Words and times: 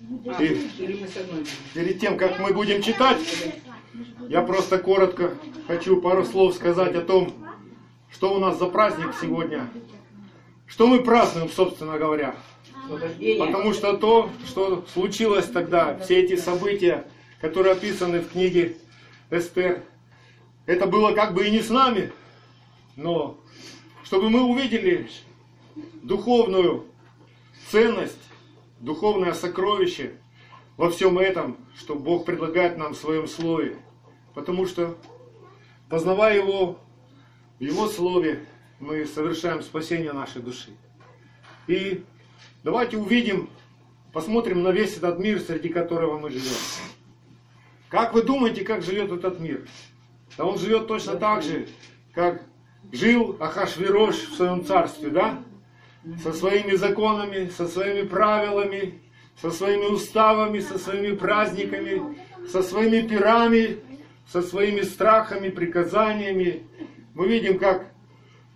И 0.00 0.70
перед 1.74 2.00
тем, 2.00 2.16
как 2.16 2.38
мы 2.38 2.52
будем 2.52 2.82
читать, 2.82 3.18
я 4.28 4.42
просто 4.42 4.78
коротко 4.78 5.34
хочу 5.66 6.00
пару 6.00 6.24
слов 6.24 6.54
сказать 6.54 6.94
о 6.94 7.00
том, 7.00 7.32
что 8.10 8.32
у 8.34 8.38
нас 8.38 8.58
за 8.58 8.66
праздник 8.66 9.14
сегодня. 9.20 9.68
Что 10.66 10.86
мы 10.86 11.02
празднуем, 11.02 11.50
собственно 11.50 11.98
говоря. 11.98 12.36
Потому 13.38 13.72
что 13.72 13.96
то, 13.96 14.30
что 14.46 14.84
случилось 14.92 15.46
тогда, 15.46 15.98
все 15.98 16.22
эти 16.22 16.36
события, 16.36 17.06
которые 17.40 17.72
описаны 17.72 18.20
в 18.20 18.30
книге 18.30 18.76
Эстер, 19.30 19.82
это 20.66 20.86
было 20.86 21.12
как 21.12 21.34
бы 21.34 21.46
и 21.46 21.50
не 21.50 21.60
с 21.60 21.70
нами, 21.70 22.12
но 22.96 23.38
чтобы 24.04 24.30
мы 24.30 24.42
увидели 24.42 25.08
духовную 26.02 26.86
ценность, 27.70 28.18
духовное 28.80 29.32
сокровище 29.32 30.12
во 30.76 30.90
всем 30.90 31.18
этом, 31.18 31.56
что 31.76 31.94
Бог 31.94 32.24
предлагает 32.24 32.78
нам 32.78 32.94
в 32.94 32.98
своем 32.98 33.26
Слове. 33.26 33.76
Потому 34.34 34.66
что, 34.66 34.96
познавая 35.88 36.36
Его, 36.36 36.78
в 37.58 37.62
Его 37.62 37.88
Слове, 37.88 38.44
мы 38.80 39.04
совершаем 39.06 39.62
спасение 39.62 40.12
нашей 40.12 40.42
души. 40.42 40.70
И 41.66 42.04
давайте 42.62 42.96
увидим, 42.96 43.50
посмотрим 44.12 44.62
на 44.62 44.70
весь 44.70 44.96
этот 44.96 45.18
мир, 45.18 45.40
среди 45.40 45.68
которого 45.68 46.18
мы 46.18 46.30
живем. 46.30 46.56
Как 47.88 48.12
вы 48.14 48.22
думаете, 48.22 48.64
как 48.64 48.82
живет 48.82 49.10
этот 49.10 49.40
мир? 49.40 49.66
Да 50.36 50.44
он 50.44 50.58
живет 50.58 50.86
точно 50.86 51.16
так 51.16 51.42
же, 51.42 51.68
как 52.14 52.42
жил 52.92 53.36
Ахашвирош 53.40 54.14
в 54.14 54.36
своем 54.36 54.64
царстве, 54.64 55.10
да? 55.10 55.42
Со 56.22 56.32
своими 56.32 56.74
законами, 56.74 57.50
со 57.50 57.68
своими 57.68 58.06
правилами, 58.06 59.00
со 59.40 59.50
своими 59.50 59.86
уставами, 59.86 60.60
со 60.60 60.78
своими 60.78 61.14
праздниками, 61.14 62.16
со 62.50 62.62
своими 62.62 63.06
пирами, 63.06 63.78
со 64.26 64.42
своими 64.42 64.82
страхами, 64.82 65.48
приказаниями. 65.48 66.62
Мы 67.14 67.28
видим, 67.28 67.58
как 67.58 67.92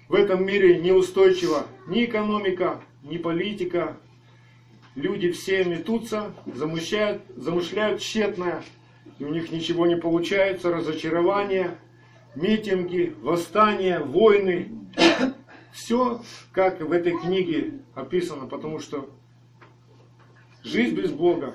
в 0.08 0.14
этом 0.14 0.44
мире 0.44 0.78
неустойчива 0.78 1.66
ни 1.86 2.04
экономика, 2.04 2.80
ни 3.02 3.16
политика. 3.16 3.96
Люди 4.94 5.30
все 5.30 5.64
метутся, 5.64 6.34
замышляют, 6.46 7.22
замышляют 7.34 8.00
тщетное, 8.00 8.62
и 9.18 9.24
у 9.24 9.28
них 9.28 9.50
ничего 9.50 9.86
не 9.86 9.96
получается, 9.96 10.70
разочарование, 10.70 11.78
митинги, 12.34 13.14
восстания, 13.22 14.00
войны. 14.00 14.68
Все, 15.72 16.20
как 16.52 16.80
в 16.80 16.92
этой 16.92 17.18
книге 17.18 17.80
описано, 17.94 18.46
потому 18.46 18.78
что 18.78 19.08
жизнь 20.62 20.94
без 20.94 21.10
Бога, 21.10 21.54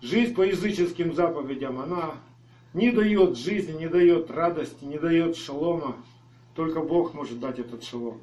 жизнь 0.00 0.34
по 0.34 0.42
языческим 0.42 1.14
заповедям, 1.14 1.78
она 1.78 2.14
не 2.72 2.90
дает 2.90 3.36
жизни, 3.36 3.72
не 3.72 3.88
дает 3.88 4.30
радости, 4.30 4.84
не 4.84 4.98
дает 4.98 5.36
шалома. 5.36 5.96
Только 6.54 6.80
Бог 6.80 7.12
может 7.12 7.38
дать 7.38 7.58
этот 7.58 7.84
шалом. 7.84 8.20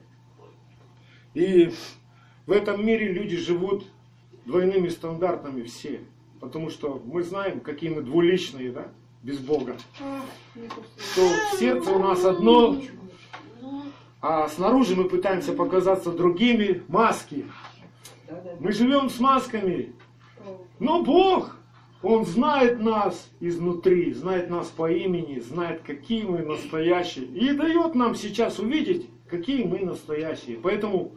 И 1.35 1.71
в 2.47 2.51
этом 2.51 2.85
мире 2.85 3.13
люди 3.13 3.37
живут 3.37 3.85
двойными 4.45 4.89
стандартами 4.89 5.63
все. 5.63 6.01
Потому 6.39 6.69
что 6.71 7.01
мы 7.05 7.23
знаем, 7.23 7.59
какие 7.59 7.89
мы 7.89 8.01
двуличные, 8.01 8.71
да, 8.71 8.87
без 9.21 9.37
Бога. 9.37 9.77
Что 10.97 11.29
сердце 11.57 11.91
у 11.91 11.99
нас 11.99 12.25
одно, 12.25 12.81
а 14.23 14.47
снаружи 14.47 14.95
мы 14.95 15.03
пытаемся 15.03 15.51
показаться 15.51 16.09
другими, 16.09 16.81
маски. 16.87 17.45
Мы 18.61 18.71
живем 18.71 19.09
с 19.09 19.19
масками. 19.19 19.93
Но 20.79 21.03
Бог, 21.03 21.57
Он 22.01 22.25
знает 22.25 22.79
нас 22.79 23.29
изнутри, 23.41 24.13
знает 24.13 24.49
нас 24.49 24.67
по 24.67 24.89
имени, 24.89 25.39
знает, 25.39 25.81
какие 25.85 26.23
мы 26.23 26.39
настоящие. 26.39 27.25
И 27.25 27.51
дает 27.51 27.95
нам 27.95 28.15
сейчас 28.15 28.59
увидеть, 28.59 29.09
какие 29.27 29.65
мы 29.65 29.79
настоящие. 29.79 30.57
Поэтому, 30.57 31.11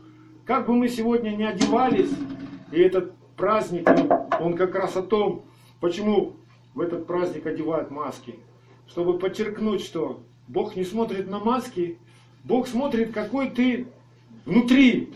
как 0.45 0.67
бы 0.67 0.75
мы 0.75 0.89
сегодня 0.89 1.31
не 1.31 1.45
одевались, 1.45 2.11
и 2.73 2.81
этот 2.81 3.15
праздник, 3.37 3.89
он 4.41 4.57
как 4.57 4.75
раз 4.75 4.97
о 4.97 5.03
том, 5.03 5.45
почему 5.81 6.35
в 6.75 6.81
этот 6.81 7.07
праздник 7.07 7.47
одевают 7.47 7.93
маски. 7.93 8.41
Чтобы 8.89 9.17
подчеркнуть, 9.17 9.83
что 9.83 10.25
Бог 10.49 10.75
не 10.75 10.83
смотрит 10.83 11.31
на 11.31 11.39
маски, 11.39 12.01
Бог 12.47 12.69
смотрит, 12.69 13.13
какой 13.13 13.51
ты 13.51 13.89
внутри. 14.45 15.13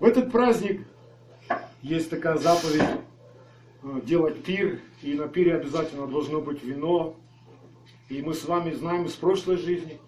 В 0.00 0.04
этот 0.04 0.32
праздник 0.32 0.86
есть 1.82 2.08
такая 2.08 2.38
заповедь 2.38 2.82
э, 3.82 4.00
делать 4.04 4.42
пир, 4.42 4.80
и 5.02 5.12
на 5.12 5.28
пире 5.28 5.56
обязательно 5.56 6.06
должно 6.06 6.40
быть 6.40 6.64
вино. 6.64 7.14
И 8.08 8.22
мы 8.22 8.32
с 8.32 8.46
вами 8.46 8.72
знаем 8.72 9.04
из 9.04 9.12
прошлой 9.12 9.58
жизни, 9.58 10.00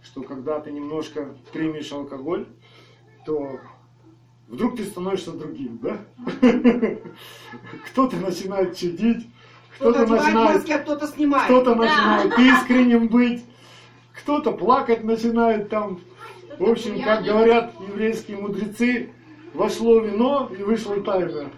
что 0.00 0.22
когда 0.22 0.60
ты 0.60 0.70
немножко 0.70 1.34
примешь 1.52 1.90
алкоголь, 1.90 2.46
то 3.26 3.58
вдруг 4.46 4.76
ты 4.76 4.84
становишься 4.84 5.32
другим, 5.32 5.80
да? 5.82 5.98
Кто-то 7.86 8.16
начинает 8.18 8.76
чудить, 8.76 9.26
кто-то 9.74 10.06
начинает, 10.06 10.70
а 10.70 10.78
кто-то 10.78 11.08
снимает. 11.08 11.46
Кто-то 11.46 11.74
начинает 11.74 12.38
искренним 12.38 13.08
быть, 13.08 13.42
кто-то 14.28 14.52
плакать 14.52 15.04
начинает 15.04 15.70
там. 15.70 16.00
В 16.58 16.68
общем, 16.68 17.02
как 17.02 17.24
говорят 17.24 17.72
еврейские 17.80 18.36
мудрецы, 18.36 19.08
вошло 19.54 20.00
вино 20.00 20.50
и 20.52 20.62
вышло 20.62 21.00
тайна. 21.00 21.50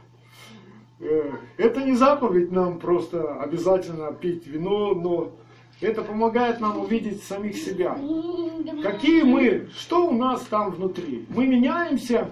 Э, 1.01 1.33
это 1.57 1.81
не 1.83 1.97
заповедь 1.97 2.53
нам 2.53 2.79
просто 2.79 3.43
обязательно 3.43 4.13
пить 4.13 4.47
вино, 4.47 4.95
но 4.95 5.33
это 5.81 6.03
помогает 6.03 6.61
нам 6.61 6.79
увидеть 6.79 7.25
самих 7.25 7.57
себя. 7.57 7.99
Какие 8.85 9.23
мы, 9.25 9.69
что 9.77 10.07
у 10.07 10.13
нас 10.13 10.43
там 10.43 10.71
внутри. 10.71 11.27
Мы 11.31 11.49
меняемся 11.49 12.31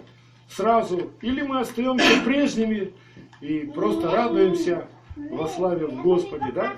сразу, 0.49 1.11
или 1.21 1.43
мы 1.43 1.59
остаемся 1.59 2.23
прежними 2.25 2.93
и 3.41 3.69
просто 3.75 4.09
радуемся 4.09 4.87
во 5.17 5.49
славе 5.49 5.87
в 5.89 6.01
Господе, 6.01 6.53
да? 6.55 6.75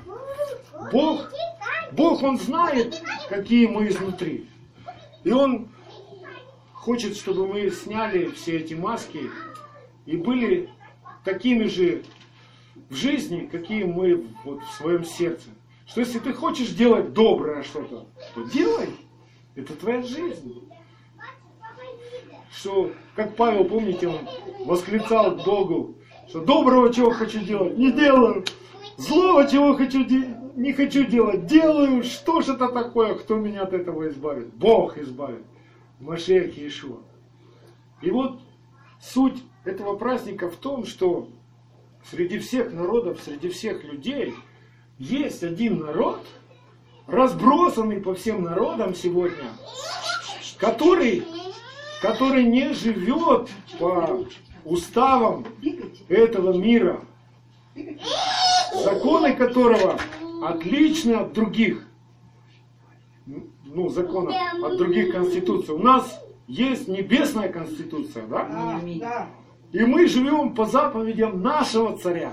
Бог, 0.91 1.31
Бог, 1.93 2.23
Он 2.23 2.39
знает, 2.39 3.03
какие 3.29 3.67
мы 3.67 3.89
изнутри. 3.89 4.49
И 5.25 5.33
Он 5.33 5.69
хочет, 6.73 7.17
чтобы 7.17 7.47
мы 7.47 7.71
сняли 7.71 8.31
все 8.31 8.59
эти 8.59 8.75
маски 8.75 9.31
и 10.07 10.17
были 10.17 10.71
такими 11.25 11.65
же 11.65 12.05
в 12.89 12.95
жизни, 12.95 13.49
какие 13.51 13.85
мы 13.85 14.27
вот 14.45 14.63
в 14.63 14.73
своем 14.75 15.05
сердце. 15.05 15.49
Что 15.87 16.01
если 16.01 16.19
ты 16.19 16.33
хочешь 16.33 16.71
делать 16.71 17.13
доброе 17.13 17.63
что-то, 17.63 18.07
то 18.35 18.45
делай. 18.45 18.91
Это 19.57 19.75
твоя 19.75 20.03
жизнь 20.03 20.71
что, 22.61 22.91
как 23.15 23.37
Павел, 23.37 23.65
помните, 23.65 24.09
он 24.09 24.29
восклицал 24.67 25.37
Богу, 25.37 25.95
что 26.29 26.41
доброго 26.41 26.93
чего 26.93 27.11
хочу 27.11 27.41
делать, 27.41 27.77
не 27.79 27.93
делаю, 27.93 28.45
злого 28.97 29.49
чего 29.49 29.75
хочу 29.75 30.05
не 30.61 30.75
хочу 30.75 31.05
делать, 31.05 31.47
делаю, 31.47 32.03
что 32.03 32.43
же 32.43 32.53
это 32.53 32.69
такое, 32.69 33.15
кто 33.15 33.37
меня 33.37 33.63
от 33.63 33.73
этого 33.73 34.07
избавит? 34.09 34.53
Бог 34.55 34.99
избавит. 34.99 35.43
Машех 36.01 36.57
Иешуа. 36.57 36.99
И 38.03 38.11
вот 38.11 38.41
суть 39.01 39.43
этого 39.65 39.97
праздника 39.97 40.51
в 40.51 40.57
том, 40.57 40.85
что 40.85 41.29
среди 42.11 42.39
всех 42.39 42.75
народов, 42.75 43.21
среди 43.25 43.49
всех 43.49 43.85
людей 43.85 44.35
есть 44.99 45.43
один 45.43 45.81
народ, 45.81 46.21
разбросанный 47.07 48.01
по 48.01 48.15
всем 48.15 48.43
народам 48.43 48.95
сегодня, 48.95 49.53
который 50.59 51.25
который 52.03 52.45
не 52.45 52.73
живет 52.73 53.49
по 53.79 54.27
уставам 54.65 55.47
этого 56.09 56.53
мира, 56.53 57.01
законы 58.75 59.35
которого 59.35 59.99
отличны 60.43 61.13
от 61.13 61.33
других, 61.33 61.87
ну, 63.65 63.89
законов, 63.89 64.35
от 64.63 64.77
других 64.77 65.13
конституций. 65.13 65.75
У 65.75 65.79
нас 65.79 66.21
есть 66.47 66.89
небесная 66.89 67.49
конституция, 67.49 68.27
да? 68.27 68.81
И 69.73 69.85
мы 69.85 70.07
живем 70.07 70.55
по 70.55 70.67
заповедям 70.67 71.43
нашего 71.43 71.97
царя. 71.97 72.33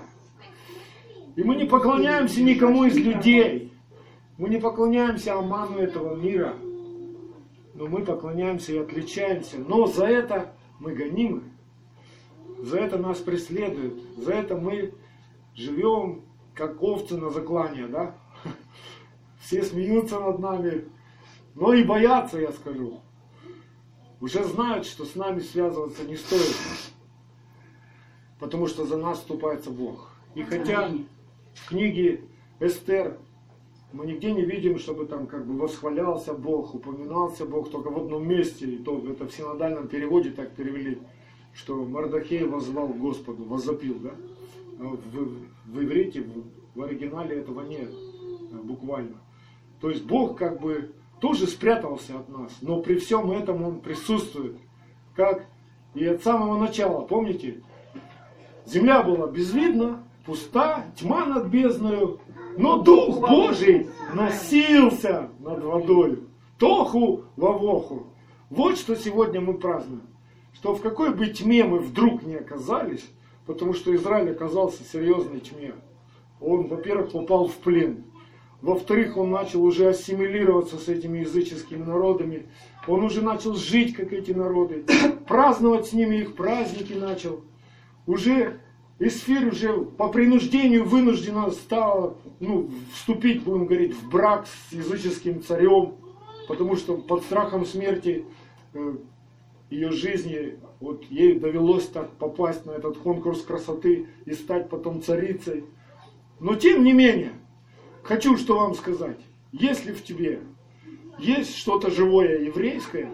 И 1.35 1.43
мы 1.43 1.55
не 1.55 1.65
поклоняемся 1.65 2.41
никому 2.41 2.85
из 2.85 2.97
людей. 2.97 3.71
Мы 4.37 4.49
не 4.49 4.57
поклоняемся 4.57 5.35
Аману 5.35 5.77
этого 5.77 6.15
мира 6.15 6.55
но 7.77 7.85
мы 7.85 8.03
поклоняемся 8.03 8.73
и 8.73 8.77
отличаемся. 8.77 9.57
Но 9.59 9.85
за 9.85 10.05
это 10.05 10.53
мы 10.79 10.93
гонимы, 10.93 11.43
за 12.59 12.79
это 12.79 12.97
нас 12.97 13.19
преследуют, 13.19 14.01
за 14.17 14.33
это 14.33 14.57
мы 14.57 14.93
живем 15.53 16.23
как 16.57 16.81
овцы 16.81 17.15
на 17.17 17.29
заклане, 17.29 17.87
да? 17.87 18.15
Все 19.39 19.63
смеются 19.63 20.19
над 20.19 20.39
нами, 20.39 20.85
но 21.53 21.73
и 21.73 21.83
боятся, 21.83 22.39
я 22.39 22.51
скажу. 22.51 22.99
Уже 24.19 24.43
знают, 24.43 24.87
что 24.87 25.05
с 25.05 25.15
нами 25.15 25.39
связываться 25.39 26.03
не 26.03 26.15
стоит. 26.15 26.55
потому 28.39 28.67
что 28.67 28.85
за 28.85 28.97
нас 28.97 29.19
вступается 29.19 29.69
Бог. 29.69 30.09
И 30.35 30.43
хотя 30.43 30.91
в 31.53 31.69
книге 31.69 32.21
Эстер 32.59 33.17
мы 33.93 34.05
нигде 34.05 34.31
не 34.31 34.43
видим, 34.43 34.79
чтобы 34.79 35.05
там 35.05 35.27
как 35.27 35.45
бы 35.45 35.57
восхвалялся 35.57 36.33
Бог, 36.33 36.73
упоминался 36.73 37.45
Бог 37.45 37.69
только 37.69 37.89
в 37.89 37.97
одном 37.97 38.27
месте, 38.27 38.65
и 38.65 38.77
то 38.77 38.99
это 39.07 39.27
в 39.27 39.31
синодальном 39.31 39.87
переводе 39.87 40.31
так 40.31 40.51
перевели, 40.53 40.99
что 41.53 41.85
Мардахей 41.85 42.43
возвал 42.43 42.87
к 42.89 42.97
Господу, 42.97 43.43
возопил, 43.43 43.99
да? 43.99 44.11
А 44.79 44.83
в, 44.83 45.71
в 45.71 45.83
иврите, 45.83 46.21
в, 46.21 46.79
в 46.79 46.83
оригинале 46.83 47.37
этого 47.37 47.61
нет, 47.61 47.89
э, 47.89 48.55
буквально. 48.63 49.17
То 49.81 49.89
есть 49.89 50.05
Бог 50.05 50.37
как 50.37 50.59
бы 50.59 50.91
тоже 51.19 51.47
спрятался 51.47 52.19
от 52.19 52.29
нас, 52.29 52.57
но 52.61 52.81
при 52.81 52.95
всем 52.95 53.31
этом 53.31 53.63
Он 53.63 53.79
присутствует, 53.79 54.57
как 55.15 55.45
и 55.95 56.05
от 56.05 56.23
самого 56.23 56.59
начала, 56.59 57.01
помните? 57.01 57.61
Земля 58.65 59.01
была 59.01 59.27
безвидна, 59.27 60.03
пуста, 60.25 60.85
тьма 60.95 61.25
над 61.25 61.47
бездною, 61.47 62.19
но 62.57 62.81
Дух 62.81 63.19
Божий 63.21 63.89
носился 64.13 65.29
над 65.39 65.63
водой. 65.63 66.23
Тоху 66.57 67.23
вовоху. 67.35 68.07
Вот 68.49 68.77
что 68.77 68.95
сегодня 68.95 69.41
мы 69.41 69.53
празднуем. 69.53 70.07
Что 70.53 70.73
в 70.75 70.81
какой 70.81 71.13
бы 71.13 71.27
тьме 71.27 71.63
мы 71.63 71.79
вдруг 71.79 72.23
не 72.23 72.35
оказались, 72.35 73.07
потому 73.47 73.73
что 73.73 73.95
Израиль 73.95 74.31
оказался 74.31 74.83
серьезной 74.83 75.39
тьме. 75.39 75.73
Он, 76.39 76.67
во-первых, 76.67 77.11
попал 77.11 77.47
в 77.47 77.55
плен. 77.55 78.03
Во-вторых, 78.61 79.17
он 79.17 79.31
начал 79.31 79.63
уже 79.63 79.89
ассимилироваться 79.89 80.77
с 80.77 80.87
этими 80.87 81.19
языческими 81.19 81.83
народами. 81.83 82.47
Он 82.87 83.03
уже 83.03 83.21
начал 83.21 83.55
жить, 83.55 83.95
как 83.95 84.13
эти 84.13 84.31
народы. 84.31 84.85
Праздновать 85.27 85.87
с 85.87 85.93
ними 85.93 86.17
их 86.17 86.35
праздники 86.35 86.93
начал. 86.93 87.41
Уже 88.05 88.59
Исфирь 88.99 89.49
уже 89.49 89.73
по 89.73 90.07
принуждению 90.07 90.83
вынуждена 90.83 91.51
стала 91.51 92.17
ну, 92.39 92.71
вступить, 92.93 93.43
будем 93.43 93.67
говорить, 93.67 93.93
в 93.93 94.09
брак 94.09 94.47
с 94.47 94.73
языческим 94.73 95.43
царем, 95.43 95.95
потому 96.47 96.75
что 96.75 96.97
под 96.97 97.21
страхом 97.21 97.63
смерти 97.63 98.25
э, 98.73 98.95
ее 99.69 99.91
жизни 99.91 100.59
вот 100.79 101.03
ей 101.05 101.39
довелось 101.39 101.87
так 101.87 102.11
попасть 102.11 102.65
на 102.65 102.71
этот 102.71 102.97
конкурс 102.97 103.41
красоты 103.41 104.07
и 104.25 104.33
стать 104.33 104.69
потом 104.69 105.01
царицей. 105.01 105.65
Но 106.39 106.55
тем 106.55 106.83
не 106.83 106.93
менее, 106.93 107.33
хочу 108.03 108.37
что 108.37 108.57
вам 108.57 108.75
сказать, 108.75 109.19
если 109.51 109.91
в 109.91 110.03
тебе 110.03 110.41
есть 111.19 111.57
что-то 111.57 111.89
живое 111.89 112.39
еврейское, 112.39 113.09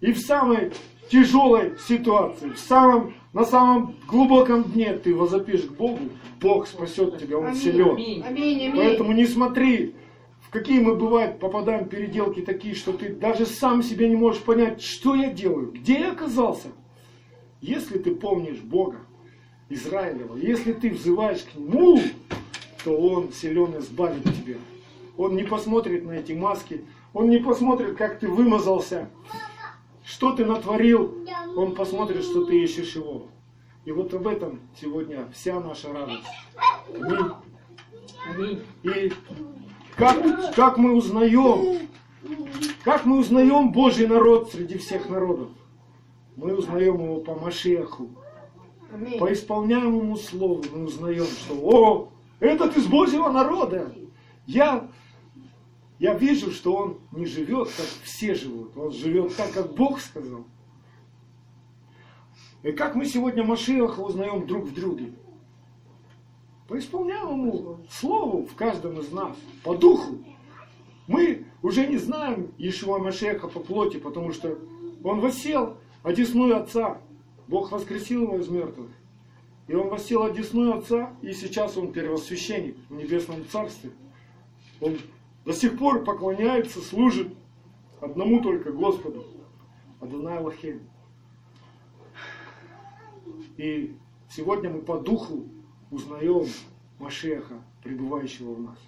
и 0.00 0.12
в 0.12 0.18
самой 0.18 0.72
тяжелой 1.10 1.72
ситуации, 1.78 2.50
в 2.50 2.58
самом 2.58 3.14
на 3.34 3.44
самом 3.44 3.96
глубоком 4.06 4.62
дне 4.62 4.96
ты 4.96 5.12
возопишь 5.12 5.62
к 5.62 5.72
Богу, 5.72 5.98
Бог 6.40 6.68
спасет 6.68 7.18
тебя, 7.18 7.38
Он 7.38 7.52
силен. 7.54 7.96
Поэтому 8.76 9.12
не 9.12 9.26
смотри, 9.26 9.96
какие 10.54 10.78
мы 10.78 10.94
бывают 10.94 11.40
попадаем 11.40 11.88
переделки 11.88 12.40
такие, 12.40 12.76
что 12.76 12.92
ты 12.92 13.12
даже 13.12 13.44
сам 13.44 13.82
себе 13.82 14.08
не 14.08 14.14
можешь 14.14 14.40
понять, 14.40 14.80
что 14.80 15.16
я 15.16 15.28
делаю, 15.30 15.72
где 15.72 15.98
я 15.98 16.12
оказался. 16.12 16.68
Если 17.60 17.98
ты 17.98 18.14
помнишь 18.14 18.60
Бога, 18.60 18.98
Израилева, 19.68 20.36
если 20.36 20.72
ты 20.72 20.90
взываешь 20.90 21.42
к 21.42 21.56
Нему, 21.56 22.00
то 22.84 22.96
Он 22.96 23.32
силен 23.32 23.78
избавит 23.78 24.22
тебя. 24.22 24.58
Он 25.16 25.34
не 25.34 25.42
посмотрит 25.42 26.04
на 26.04 26.12
эти 26.12 26.32
маски, 26.32 26.84
Он 27.12 27.28
не 27.28 27.38
посмотрит, 27.38 27.96
как 27.96 28.20
ты 28.20 28.28
вымазался, 28.28 29.10
что 30.04 30.36
ты 30.36 30.44
натворил, 30.44 31.26
Он 31.56 31.74
посмотрит, 31.74 32.22
что 32.22 32.44
ты 32.44 32.62
ищешь 32.62 32.94
Его. 32.94 33.26
И 33.84 33.90
вот 33.90 34.14
об 34.14 34.28
этом 34.28 34.60
сегодня 34.80 35.28
вся 35.34 35.58
наша 35.58 35.92
радость. 35.92 36.22
Аминь. 36.94 37.32
Аминь. 38.30 38.62
И 38.84 39.12
как, 39.96 40.54
как 40.54 40.78
мы 40.78 40.94
узнаем, 40.94 41.88
как 42.82 43.04
мы 43.04 43.18
узнаем 43.18 43.72
Божий 43.72 44.06
народ 44.06 44.52
среди 44.52 44.78
всех 44.78 45.08
народов? 45.08 45.48
Мы 46.36 46.54
узнаем 46.56 46.94
его 46.94 47.16
по 47.20 47.34
Машеху. 47.34 48.10
По 49.18 49.32
исполняемому 49.32 50.16
слову 50.16 50.64
мы 50.72 50.84
узнаем, 50.84 51.24
что 51.24 51.54
о, 51.62 52.08
этот 52.40 52.76
из 52.76 52.86
Божьего 52.86 53.30
народа. 53.30 53.92
Я 54.46 54.88
я 55.98 56.14
вижу, 56.14 56.50
что 56.50 56.74
он 56.74 56.98
не 57.12 57.24
живет, 57.24 57.68
как 57.68 57.86
все 58.02 58.34
живут. 58.34 58.76
Он 58.76 58.92
живет 58.92 59.34
так, 59.36 59.52
как 59.52 59.74
Бог 59.74 60.00
сказал. 60.00 60.44
И 62.62 62.72
как 62.72 62.94
мы 62.94 63.04
сегодня 63.06 63.44
Машиаха 63.44 64.00
узнаем 64.00 64.46
друг 64.46 64.64
в 64.64 64.74
друге? 64.74 65.12
По 66.68 66.78
исполняемому 66.78 67.80
слову 67.90 68.46
в 68.46 68.54
каждом 68.54 68.98
из 68.98 69.10
нас, 69.12 69.36
по 69.62 69.76
духу. 69.76 70.18
Мы 71.06 71.44
уже 71.62 71.86
не 71.86 71.98
знаем 71.98 72.52
Ишуа 72.56 72.98
Машеха 72.98 73.48
по 73.48 73.60
плоти, 73.60 73.98
потому 73.98 74.32
что 74.32 74.58
он 75.02 75.20
восел 75.20 75.76
одесную 76.02 76.56
Отца. 76.56 76.98
Бог 77.48 77.70
воскресил 77.70 78.22
его 78.22 78.38
из 78.38 78.48
мертвых. 78.48 78.88
И 79.66 79.74
он 79.74 79.88
восел 79.88 80.22
одесную 80.22 80.78
Отца, 80.78 81.12
и 81.20 81.34
сейчас 81.34 81.76
он 81.76 81.92
первосвященник 81.92 82.76
в 82.88 82.94
Небесном 82.94 83.46
Царстве. 83.50 83.90
Он 84.80 84.96
до 85.44 85.52
сих 85.52 85.78
пор 85.78 86.04
поклоняется, 86.04 86.80
служит 86.80 87.28
одному 88.00 88.40
только 88.40 88.72
Господу, 88.72 89.26
Адонай 90.00 90.40
Лахем. 90.40 90.80
И 93.58 93.94
сегодня 94.30 94.70
мы 94.70 94.80
по 94.80 94.98
духу 94.98 95.44
узнаем 95.94 96.46
Машеха, 96.98 97.54
пребывающего 97.82 98.54
в 98.54 98.60
нас. 98.60 98.78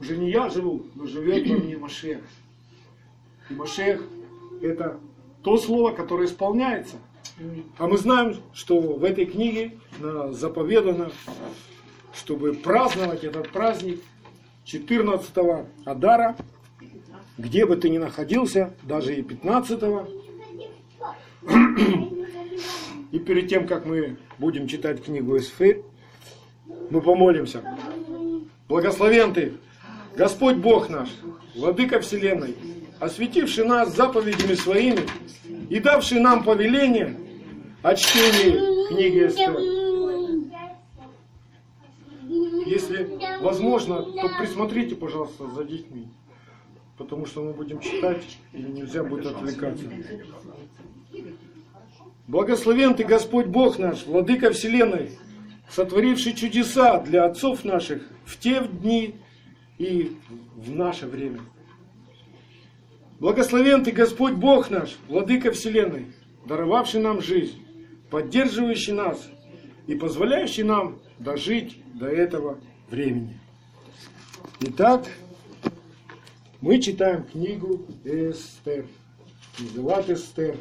Уже 0.00 0.16
не 0.16 0.30
я 0.30 0.48
живу, 0.48 0.84
но 0.94 1.06
живет 1.06 1.48
во 1.48 1.56
мне 1.56 1.76
Машех. 1.76 2.20
И 3.50 3.54
Машех– 3.54 4.02
это 4.62 4.98
то 5.42 5.56
слово, 5.56 5.92
которое 5.92 6.26
исполняется. 6.26 6.96
А 7.78 7.86
мы 7.86 7.98
знаем, 7.98 8.36
что 8.52 8.80
в 8.80 9.04
этой 9.04 9.26
книге 9.26 9.78
заповедано, 10.30 11.10
чтобы 12.12 12.54
праздновать 12.54 13.24
этот 13.24 13.50
праздник– 13.50 14.00
14 14.64 15.66
Адара, 15.84 16.36
где 17.36 17.66
бы 17.66 17.76
ты 17.76 17.90
ни 17.90 17.98
находился, 17.98 18.74
даже 18.82 19.14
и 19.14 19.22
15 19.22 19.82
-го. 19.82 20.08
И 23.14 23.20
перед 23.20 23.48
тем, 23.48 23.68
как 23.68 23.86
мы 23.86 24.16
будем 24.40 24.66
читать 24.66 25.04
книгу 25.04 25.36
Эсфирь, 25.36 25.82
мы 26.90 27.00
помолимся. 27.00 27.62
Благословен 28.66 29.32
ты, 29.32 29.52
Господь 30.16 30.56
Бог 30.56 30.88
наш, 30.88 31.10
Владыка 31.54 32.00
Вселенной, 32.00 32.56
осветивший 32.98 33.66
нас 33.66 33.94
заповедями 33.94 34.54
своими 34.54 35.02
и 35.70 35.78
давший 35.78 36.18
нам 36.18 36.42
повеление 36.42 37.16
о 37.82 37.94
чтении 37.94 38.88
книги 38.88 39.28
Эстер. 39.28 39.60
Если 42.66 43.16
возможно, 43.40 44.02
то 44.02 44.28
присмотрите, 44.40 44.96
пожалуйста, 44.96 45.46
за 45.54 45.62
детьми. 45.62 46.08
Потому 46.98 47.26
что 47.26 47.44
мы 47.44 47.52
будем 47.52 47.78
читать, 47.78 48.24
и 48.52 48.60
нельзя 48.60 49.04
будет 49.04 49.26
отвлекаться. 49.26 49.84
Благословен 52.26 52.94
Ты, 52.94 53.04
Господь 53.04 53.46
Бог 53.46 53.78
наш, 53.78 54.06
Владыка 54.06 54.50
Вселенной, 54.50 55.10
сотворивший 55.68 56.32
чудеса 56.32 57.00
для 57.00 57.24
отцов 57.26 57.64
наших 57.64 58.02
в 58.24 58.38
те 58.38 58.60
дни 58.60 59.16
и 59.76 60.16
в 60.56 60.74
наше 60.74 61.06
время. 61.06 61.40
Благословен 63.20 63.84
Ты, 63.84 63.92
Господь 63.92 64.34
Бог 64.34 64.70
наш, 64.70 64.96
Владыка 65.06 65.52
Вселенной, 65.52 66.06
даровавший 66.46 67.00
нам 67.00 67.20
жизнь, 67.20 67.62
поддерживающий 68.10 68.94
нас 68.94 69.28
и 69.86 69.94
позволяющий 69.94 70.62
нам 70.62 71.00
дожить 71.18 71.82
до 71.92 72.06
этого 72.06 72.58
времени. 72.88 73.38
Итак, 74.60 75.06
мы 76.62 76.80
читаем 76.80 77.24
книгу 77.24 77.86
Эстер. 78.04 78.86
Называт 79.58 80.08
Эстер. 80.08 80.56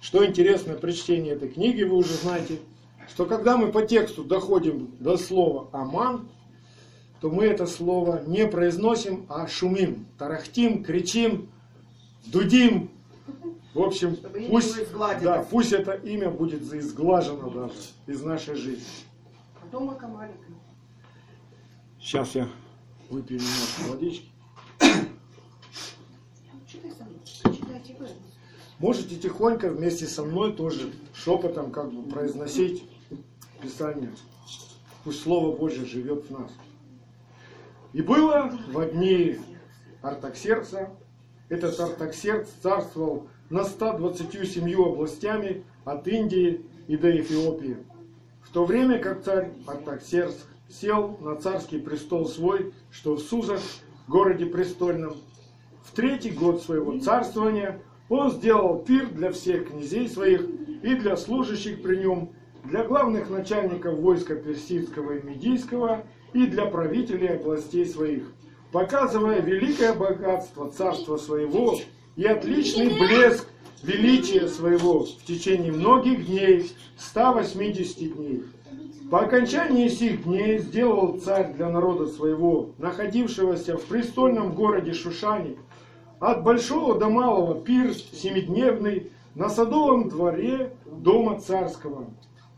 Что 0.00 0.24
интересно 0.24 0.74
при 0.74 0.92
чтении 0.92 1.32
этой 1.32 1.48
книги, 1.48 1.82
вы 1.82 1.96
уже 1.96 2.14
знаете, 2.14 2.58
что 3.08 3.26
когда 3.26 3.56
мы 3.56 3.70
по 3.70 3.82
тексту 3.82 4.24
доходим 4.24 4.94
до 4.98 5.16
слова 5.16 5.68
«аман», 5.72 6.28
то 7.20 7.30
мы 7.30 7.44
это 7.44 7.66
слово 7.66 8.22
не 8.26 8.46
произносим, 8.46 9.26
а 9.28 9.46
шумим, 9.46 10.06
тарахтим, 10.18 10.82
кричим, 10.82 11.50
дудим. 12.26 12.90
В 13.74 13.80
общем, 13.82 14.16
пусть, 14.48 14.76
да, 15.22 15.46
пусть 15.48 15.72
это 15.72 15.92
имя 15.92 16.30
будет 16.30 16.62
изглажено 16.62 17.50
даже 17.50 17.74
из 18.06 18.22
нашей 18.22 18.54
жизни. 18.54 18.84
Дома 19.70 19.94
комарика. 19.94 20.38
Сейчас 22.00 22.34
я 22.34 22.48
выпью 23.10 23.38
немножко 23.38 23.90
водички. 23.90 24.28
Можете 28.80 29.16
тихонько 29.16 29.68
вместе 29.68 30.06
со 30.06 30.24
мной 30.24 30.54
тоже 30.54 30.90
шепотом 31.12 31.70
как 31.70 31.92
бы 31.92 32.02
произносить 32.10 32.88
Писание. 33.60 34.10
Пусть 35.04 35.22
Слово 35.22 35.54
Божье 35.54 35.84
живет 35.84 36.24
в 36.24 36.30
нас. 36.30 36.50
И 37.92 38.00
было 38.00 38.50
в 38.68 38.90
дни 38.92 39.38
Артаксеркса, 40.00 40.88
этот 41.50 41.78
Артаксеркс 41.78 42.48
царствовал 42.62 43.28
на 43.50 43.64
127 43.64 44.72
областями 44.82 45.62
от 45.84 46.08
Индии 46.08 46.64
и 46.88 46.96
до 46.96 47.14
Эфиопии. 47.20 47.76
В 48.40 48.50
то 48.50 48.64
время 48.64 48.98
как 48.98 49.22
царь 49.22 49.52
Артаксеркс 49.66 50.46
сел 50.70 51.18
на 51.20 51.36
царский 51.36 51.80
престол 51.80 52.26
свой, 52.26 52.72
что 52.90 53.16
в 53.16 53.20
Сузах, 53.20 53.60
городе 54.08 54.46
престольном, 54.46 55.16
в 55.84 55.92
третий 55.92 56.30
год 56.30 56.62
своего 56.62 56.98
царствования 56.98 57.82
он 58.10 58.32
сделал 58.32 58.80
пир 58.80 59.08
для 59.10 59.30
всех 59.30 59.68
князей 59.68 60.08
своих 60.08 60.42
и 60.82 60.94
для 60.96 61.16
служащих 61.16 61.80
при 61.80 61.96
нем, 61.96 62.32
для 62.64 62.84
главных 62.84 63.30
начальников 63.30 63.98
войска 63.98 64.34
персидского 64.34 65.12
и 65.12 65.22
медийского 65.22 66.04
и 66.34 66.46
для 66.46 66.66
правителей 66.66 67.36
областей 67.36 67.86
своих, 67.86 68.32
показывая 68.72 69.40
великое 69.40 69.94
богатство 69.94 70.70
царства 70.70 71.16
своего 71.16 71.78
и 72.16 72.24
отличный 72.24 72.88
блеск 72.88 73.46
величия 73.84 74.48
своего 74.48 75.04
в 75.04 75.24
течение 75.24 75.72
многих 75.72 76.26
дней, 76.26 76.70
180 76.98 78.16
дней. 78.16 78.42
По 79.10 79.20
окончании 79.20 79.88
сих 79.88 80.24
дней 80.24 80.58
сделал 80.58 81.18
царь 81.18 81.52
для 81.54 81.68
народа 81.68 82.06
своего, 82.06 82.70
находившегося 82.78 83.76
в 83.76 83.84
престольном 83.84 84.52
городе 84.52 84.92
Шушане, 84.92 85.56
от 86.20 86.44
большого 86.44 86.98
до 86.98 87.08
малого 87.08 87.54
пир 87.60 87.94
семидневный 87.94 89.10
на 89.34 89.48
садовом 89.48 90.08
дворе 90.08 90.74
дома 90.84 91.40
царского. 91.40 92.04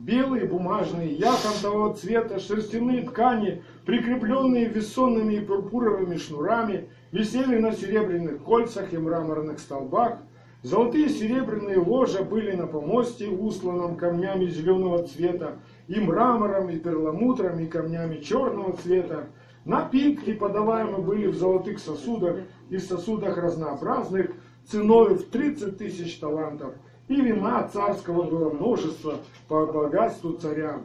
Белые 0.01 0.47
бумажные, 0.47 1.15
яхонтового 1.15 1.95
цвета 1.95 2.41
шерстяные 2.41 3.03
ткани, 3.03 3.63
прикрепленные 3.87 4.65
весонными 4.65 5.35
и 5.35 5.41
пурпуровыми 5.41 6.17
шнурами, 6.17 6.89
висели 7.13 7.59
на 7.61 7.71
серебряных 7.71 8.43
кольцах 8.43 8.93
и 8.93 8.99
мраморных 8.99 9.61
столбах. 9.61 10.19
Золотые 10.65 11.09
серебряные 11.09 11.79
ложа 11.79 12.25
были 12.25 12.53
на 12.53 12.67
помосте, 12.67 13.29
усланном 13.29 13.97
камнями 13.97 14.47
зеленого 14.47 15.07
цвета, 15.07 15.59
и 15.87 16.01
мрамором, 16.01 16.69
и 16.71 16.79
перламутром, 16.79 17.61
и 17.61 17.67
камнями 17.67 18.17
черного 18.17 18.77
цвета. 18.77 19.27
Напитки 19.65 20.33
подаваемы 20.33 20.99
были 20.99 21.29
в 21.29 21.37
золотых 21.37 21.79
сосудах 21.79 22.39
и 22.73 22.79
сосудах 22.79 23.37
разнообразных, 23.37 24.31
ценой 24.67 25.15
в 25.15 25.29
30 25.29 25.77
тысяч 25.77 26.19
талантов. 26.19 26.75
И 27.09 27.21
вина 27.21 27.69
царского 27.69 28.23
было 28.23 28.51
множество 28.51 29.17
по 29.49 29.67
богатству 29.67 30.33
царя. 30.33 30.81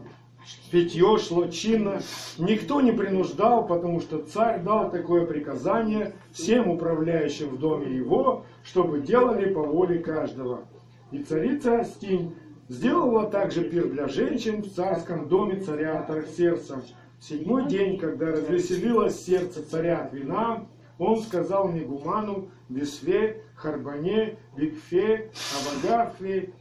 Питье 0.71 1.17
шло 1.17 1.47
чинно, 1.47 2.01
никто 2.37 2.81
не 2.81 2.91
принуждал, 2.91 3.67
потому 3.67 3.99
что 3.99 4.19
царь 4.19 4.61
дал 4.63 4.89
такое 4.91 5.25
приказание 5.25 6.13
всем 6.31 6.69
управляющим 6.69 7.49
в 7.49 7.59
доме 7.59 7.95
его, 7.95 8.45
чтобы 8.63 9.01
делали 9.01 9.53
по 9.53 9.61
воле 9.61 9.99
каждого. 9.99 10.61
И 11.11 11.19
царица 11.19 11.79
Астинь 11.79 12.35
сделала 12.69 13.29
также 13.29 13.63
пир 13.63 13.89
для 13.89 14.07
женщин 14.07 14.61
в 14.61 14.73
царском 14.73 15.27
доме 15.27 15.59
царя 15.61 16.01
Тарксерса. 16.01 16.81
В 17.19 17.23
седьмой 17.23 17.67
день, 17.67 17.97
когда 17.97 18.27
развеселилось 18.27 19.21
сердце 19.21 19.63
царя 19.63 19.99
от 19.99 20.13
вина, 20.13 20.65
он 20.97 21.19
сказал 21.19 21.69
Мегуману, 21.69 22.49
Весве, 22.69 23.43
Харбане, 23.55 24.37
Викфе, 24.55 25.31
Авагафе, 25.83 26.53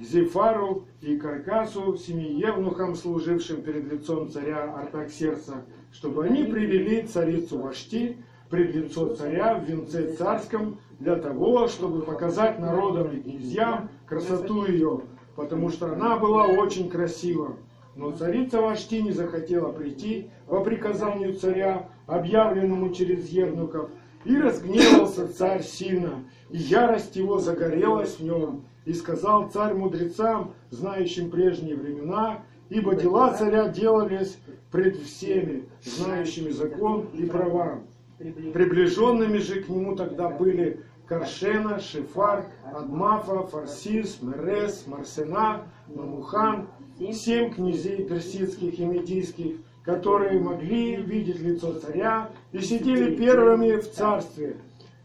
Зефару 0.00 0.84
и 1.00 1.16
Каркасу, 1.16 1.96
семи 1.96 2.38
евнухам, 2.38 2.94
служившим 2.94 3.62
перед 3.62 3.90
лицом 3.90 4.30
царя 4.30 4.74
Артаксерса, 4.74 5.64
чтобы 5.92 6.26
они 6.26 6.44
привели 6.44 7.02
царицу 7.02 7.58
Вашти 7.58 8.18
пред 8.50 8.74
лицо 8.74 9.14
царя 9.14 9.54
в 9.54 9.64
венце 9.64 10.12
царском 10.14 10.78
для 10.98 11.16
того, 11.16 11.68
чтобы 11.68 12.02
показать 12.02 12.58
народам 12.58 13.16
и 13.16 13.20
князьям 13.20 13.88
красоту 14.06 14.66
ее, 14.66 15.02
потому 15.36 15.70
что 15.70 15.92
она 15.92 16.18
была 16.18 16.46
очень 16.46 16.90
красива. 16.90 17.56
Но 17.94 18.12
царица 18.12 18.60
Вашти 18.60 18.96
не 18.96 19.12
захотела 19.12 19.72
прийти 19.72 20.30
по 20.46 20.62
приказанию 20.62 21.34
царя, 21.34 21.88
объявленному 22.08 22.92
через 22.92 23.28
евнуков, 23.28 23.90
и 24.24 24.36
разгневался 24.36 25.32
царь 25.32 25.62
сильно, 25.62 26.24
и 26.50 26.58
ярость 26.58 27.14
его 27.14 27.38
загорелась 27.38 28.18
в 28.18 28.24
нем, 28.24 28.64
и 28.84 28.92
сказал 28.92 29.48
царь 29.50 29.74
мудрецам, 29.74 30.54
знающим 30.70 31.30
прежние 31.30 31.76
времена, 31.76 32.42
ибо 32.70 32.96
дела 32.96 33.34
царя 33.34 33.68
делались 33.68 34.38
пред 34.72 34.96
всеми, 34.96 35.68
знающими 35.82 36.50
закон 36.50 37.06
и 37.14 37.24
права. 37.26 37.80
Приближенными 38.18 39.38
же 39.38 39.62
к 39.62 39.68
нему 39.68 39.94
тогда 39.94 40.28
были 40.28 40.80
Каршена, 41.06 41.78
Шефар, 41.78 42.46
Адмафа, 42.74 43.42
Фарсис, 43.44 44.20
Мерес, 44.20 44.84
Марсена, 44.86 45.62
Мамухан, 45.94 46.68
семь 46.98 47.54
князей 47.54 48.04
персидских 48.04 48.78
и 48.78 48.84
медийских, 48.84 49.56
которые 49.88 50.38
могли 50.38 50.96
видеть 50.96 51.40
лицо 51.40 51.72
царя 51.72 52.28
и 52.52 52.60
сидели 52.60 53.16
первыми 53.16 53.76
в 53.76 53.90
царстве. 53.90 54.58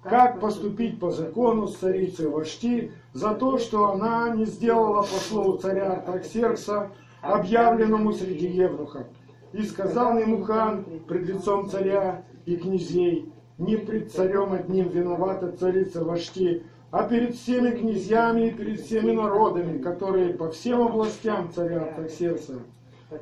Как 0.03 0.41
поступить 0.41 0.99
по 0.99 1.09
закону 1.09 1.69
с 1.69 1.77
царицей 1.77 2.27
Вашти 2.27 2.91
за 3.13 3.33
то, 3.33 3.57
что 3.59 3.93
она 3.93 4.35
не 4.35 4.43
сделала 4.43 5.03
по 5.03 5.19
слову 5.29 5.57
царя 5.57 5.93
Артаксеркса, 5.93 6.91
объявленному 7.21 8.11
среди 8.11 8.47
евнухов. 8.47 9.07
И 9.53 9.63
сказал 9.63 10.17
ему 10.17 10.43
хан 10.43 10.83
пред 11.07 11.27
лицом 11.27 11.69
царя 11.69 12.25
и 12.45 12.57
князей, 12.57 13.31
не 13.57 13.77
пред 13.77 14.11
царем 14.11 14.51
одним 14.51 14.89
виновата 14.89 15.49
царица 15.53 16.03
Вашти, 16.03 16.63
а 16.91 17.07
перед 17.07 17.35
всеми 17.35 17.71
князьями 17.71 18.47
и 18.47 18.51
перед 18.51 18.81
всеми 18.81 19.13
народами, 19.13 19.81
которые 19.81 20.33
по 20.33 20.51
всем 20.51 20.81
областям 20.81 21.53
царя 21.53 21.83
Артаксеркса 21.83 22.59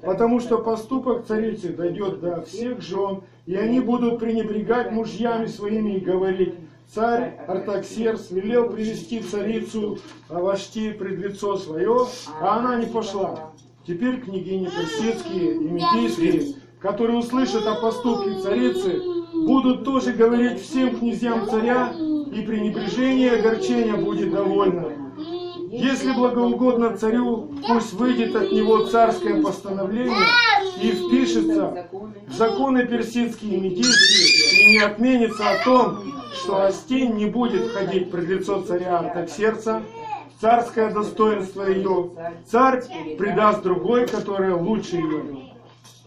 потому 0.04 0.40
что 0.40 0.58
поступок 0.60 1.26
царицы 1.26 1.70
дойдет 1.70 2.20
до 2.20 2.42
всех 2.42 2.82
жен, 2.82 3.22
и 3.46 3.56
они 3.56 3.80
будут 3.80 4.20
пренебрегать 4.20 4.92
мужьями 4.92 5.48
своими 5.48 5.98
и 5.98 6.00
говорить, 6.00 6.54
царь 6.94 7.36
Артаксерс 7.48 8.32
велел 8.32 8.70
привести 8.70 9.22
царицу 9.22 10.00
Авашти 10.30 10.92
пред 10.92 11.20
лицо 11.20 11.58
свое, 11.58 12.08
а 12.40 12.60
она 12.60 12.76
не 12.76 12.88
пошла. 12.88 13.52
Теперь 13.88 14.22
княгини 14.22 14.66
персидские 14.68 15.56
и 15.56 15.70
медийские, 15.70 16.56
которые 16.80 17.18
услышат 17.18 17.66
о 17.66 17.82
поступке 17.82 18.40
царицы, 18.40 19.02
будут 19.34 19.84
тоже 19.84 20.14
говорить 20.14 20.62
всем 20.62 20.98
князьям 20.98 21.48
царя, 21.50 21.94
и 22.32 22.42
пренебрежение 22.42 23.28
и 23.28 23.40
огорчение 23.40 23.96
будет 23.96 24.32
довольно. 24.32 25.11
Если 25.72 26.12
благоугодно 26.12 26.98
царю, 26.98 27.50
пусть 27.66 27.94
выйдет 27.94 28.36
от 28.36 28.52
него 28.52 28.88
царское 28.88 29.42
постановление 29.42 30.28
и 30.82 30.92
впишется 30.92 31.88
в 32.28 32.34
законы 32.34 32.86
персидские 32.86 33.56
и 33.56 33.62
медийские, 33.62 34.66
и 34.66 34.74
не 34.74 34.80
отменится 34.80 35.50
о 35.50 35.64
том, 35.64 36.14
что 36.34 36.66
Астин 36.66 37.16
не 37.16 37.26
будет 37.26 37.72
входить 37.72 38.12
пред 38.12 38.28
лицо 38.28 38.62
царя 38.64 39.00
Артаксерца, 39.00 39.82
царское 40.42 40.92
достоинство 40.92 41.64
ее, 41.64 42.12
царь 42.46 42.84
предаст 43.18 43.64
другой, 43.64 44.08
которая 44.08 44.56
лучше 44.56 44.98
ее. 44.98 45.24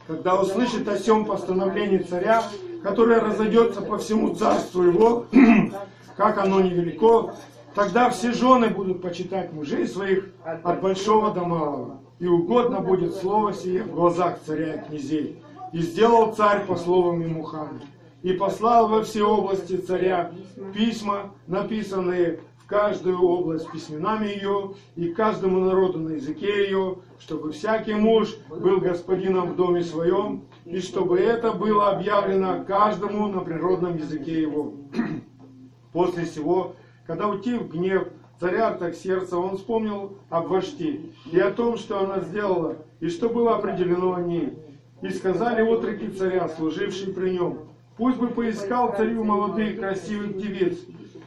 Когда 0.06 0.38
услышит 0.38 0.86
о 0.88 0.98
сем 0.98 1.24
постановлении 1.24 1.98
царя, 1.98 2.42
которое 2.82 3.20
разойдется 3.20 3.80
по 3.80 3.96
всему 3.96 4.34
царству 4.34 4.82
его, 4.82 5.24
как 6.18 6.36
оно 6.36 6.60
невелико, 6.60 7.34
Тогда 7.74 8.08
все 8.10 8.32
жены 8.32 8.70
будут 8.70 9.02
почитать 9.02 9.52
мужей 9.52 9.86
своих 9.88 10.28
от 10.44 10.80
большого 10.80 11.32
до 11.32 11.44
малого. 11.44 12.00
И 12.20 12.26
угодно 12.26 12.80
будет 12.80 13.16
слово 13.16 13.52
сие 13.52 13.82
в 13.82 13.92
глазах 13.92 14.38
царя 14.46 14.74
и 14.74 14.86
князей. 14.86 15.42
И 15.72 15.80
сделал 15.80 16.32
царь 16.34 16.64
по 16.66 16.76
словам 16.76 17.20
ему 17.20 17.42
хана. 17.42 17.80
И 18.22 18.32
послал 18.32 18.88
во 18.88 19.02
все 19.02 19.24
области 19.24 19.76
царя 19.76 20.30
письма, 20.72 21.32
написанные 21.48 22.40
в 22.58 22.66
каждую 22.66 23.20
область 23.20 23.70
письменами 23.70 24.28
ее 24.28 24.74
и 24.94 25.08
каждому 25.08 25.58
народу 25.58 25.98
на 25.98 26.10
языке 26.10 26.64
ее, 26.64 26.98
чтобы 27.18 27.52
всякий 27.52 27.94
муж 27.94 28.36
был 28.48 28.80
господином 28.80 29.50
в 29.50 29.56
доме 29.56 29.82
своем, 29.82 30.44
и 30.64 30.78
чтобы 30.78 31.18
это 31.18 31.52
было 31.52 31.90
объявлено 31.90 32.64
каждому 32.64 33.26
на 33.26 33.40
природном 33.40 33.96
языке 33.96 34.40
его. 34.40 34.74
После 35.92 36.24
всего 36.24 36.76
когда 37.06 37.28
утих 37.28 37.70
гнев 37.70 38.08
царя 38.40 38.68
Артаксерца, 38.68 39.38
он 39.38 39.56
вспомнил 39.56 40.18
об 40.30 40.48
Вашти 40.48 41.12
и 41.30 41.38
о 41.38 41.50
том, 41.50 41.76
что 41.76 42.00
она 42.00 42.20
сделала, 42.20 42.76
и 43.00 43.08
что 43.08 43.28
было 43.28 43.56
определено 43.56 44.14
о 44.14 44.22
ней. 44.22 44.54
И 45.02 45.10
сказали 45.10 45.62
отроки 45.62 46.08
царя, 46.08 46.48
служившие 46.48 47.12
при 47.12 47.30
нем, 47.30 47.58
пусть 47.96 48.18
бы 48.18 48.28
поискал 48.28 48.94
царю 48.96 49.22
молодых 49.24 49.78
красивых 49.78 50.36
девиц, 50.38 50.78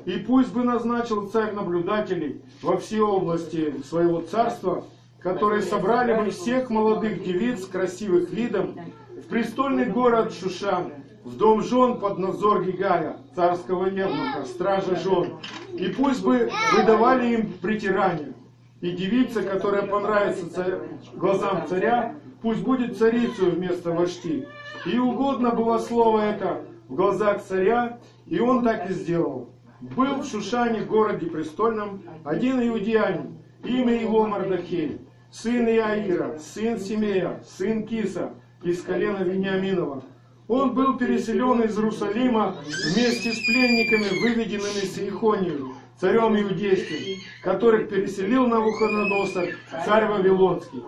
И 0.06 0.20
пусть 0.20 0.54
бы 0.54 0.64
назначил 0.64 1.28
царь 1.28 1.54
наблюдателей 1.54 2.42
во 2.62 2.78
все 2.78 3.02
области 3.02 3.82
своего 3.84 4.22
царства, 4.22 4.86
которые 5.20 5.62
собрали 5.62 6.14
бы 6.14 6.32
всех 6.32 6.70
молодых 6.70 7.24
девиц 7.24 7.66
красивых 7.66 8.30
видом 8.30 8.80
в 9.10 9.28
престольный 9.28 9.86
город 9.86 10.34
Шушан, 10.34 10.94
в 11.28 11.36
дом 11.36 11.62
жен 11.62 12.00
под 12.00 12.20
надзор 12.20 12.64
Гигая, 12.64 13.18
царского 13.36 13.88
евнуха, 13.88 14.46
стража 14.46 14.96
жен. 14.96 15.34
И 15.74 15.90
пусть 15.90 16.24
бы 16.24 16.50
выдавали 16.74 17.34
им 17.34 17.54
притирание. 17.62 18.34
И 18.80 18.92
девица, 18.92 19.44
которая 19.44 19.86
понравится 19.86 20.50
царь, 20.50 20.76
глазам 21.14 21.68
царя, 21.68 22.16
пусть 22.42 22.64
будет 22.64 22.98
царицей 22.98 23.50
вместо 23.50 23.92
вожди. 23.92 24.48
И 24.86 24.98
угодно 24.98 25.52
было 25.52 25.80
слово 25.80 26.20
это 26.20 26.62
в 26.88 26.96
глазах 26.96 27.44
царя, 27.44 28.00
и 28.26 28.40
он 28.40 28.64
так 28.64 28.90
и 28.90 28.94
сделал. 28.94 29.50
Был 29.82 30.22
в 30.22 30.26
Шушане, 30.26 30.82
городе 30.82 31.26
престольном, 31.26 32.04
один 32.24 32.66
иудеянин, 32.66 33.38
имя 33.66 34.02
его 34.02 34.26
Мардахей, 34.26 35.02
сын 35.30 35.68
Иаира, 35.68 36.38
сын 36.38 36.80
Симея, 36.80 37.44
сын 37.46 37.86
Киса, 37.86 38.32
из 38.64 38.82
колена 38.82 39.24
Вениаминова. 39.24 40.04
Он 40.48 40.74
был 40.74 40.98
переселен 40.98 41.62
из 41.64 41.78
Иерусалима 41.78 42.56
вместе 42.64 43.34
с 43.34 43.46
пленниками, 43.46 44.22
выведенными 44.22 44.86
с 44.86 44.98
Иехонию, 44.98 45.76
царем 46.00 46.38
иудейским, 46.38 47.22
которых 47.44 47.90
переселил 47.90 48.48
на 48.48 48.60
Навуходоносор, 48.60 49.50
царь 49.86 50.06
Вавилонский. 50.06 50.84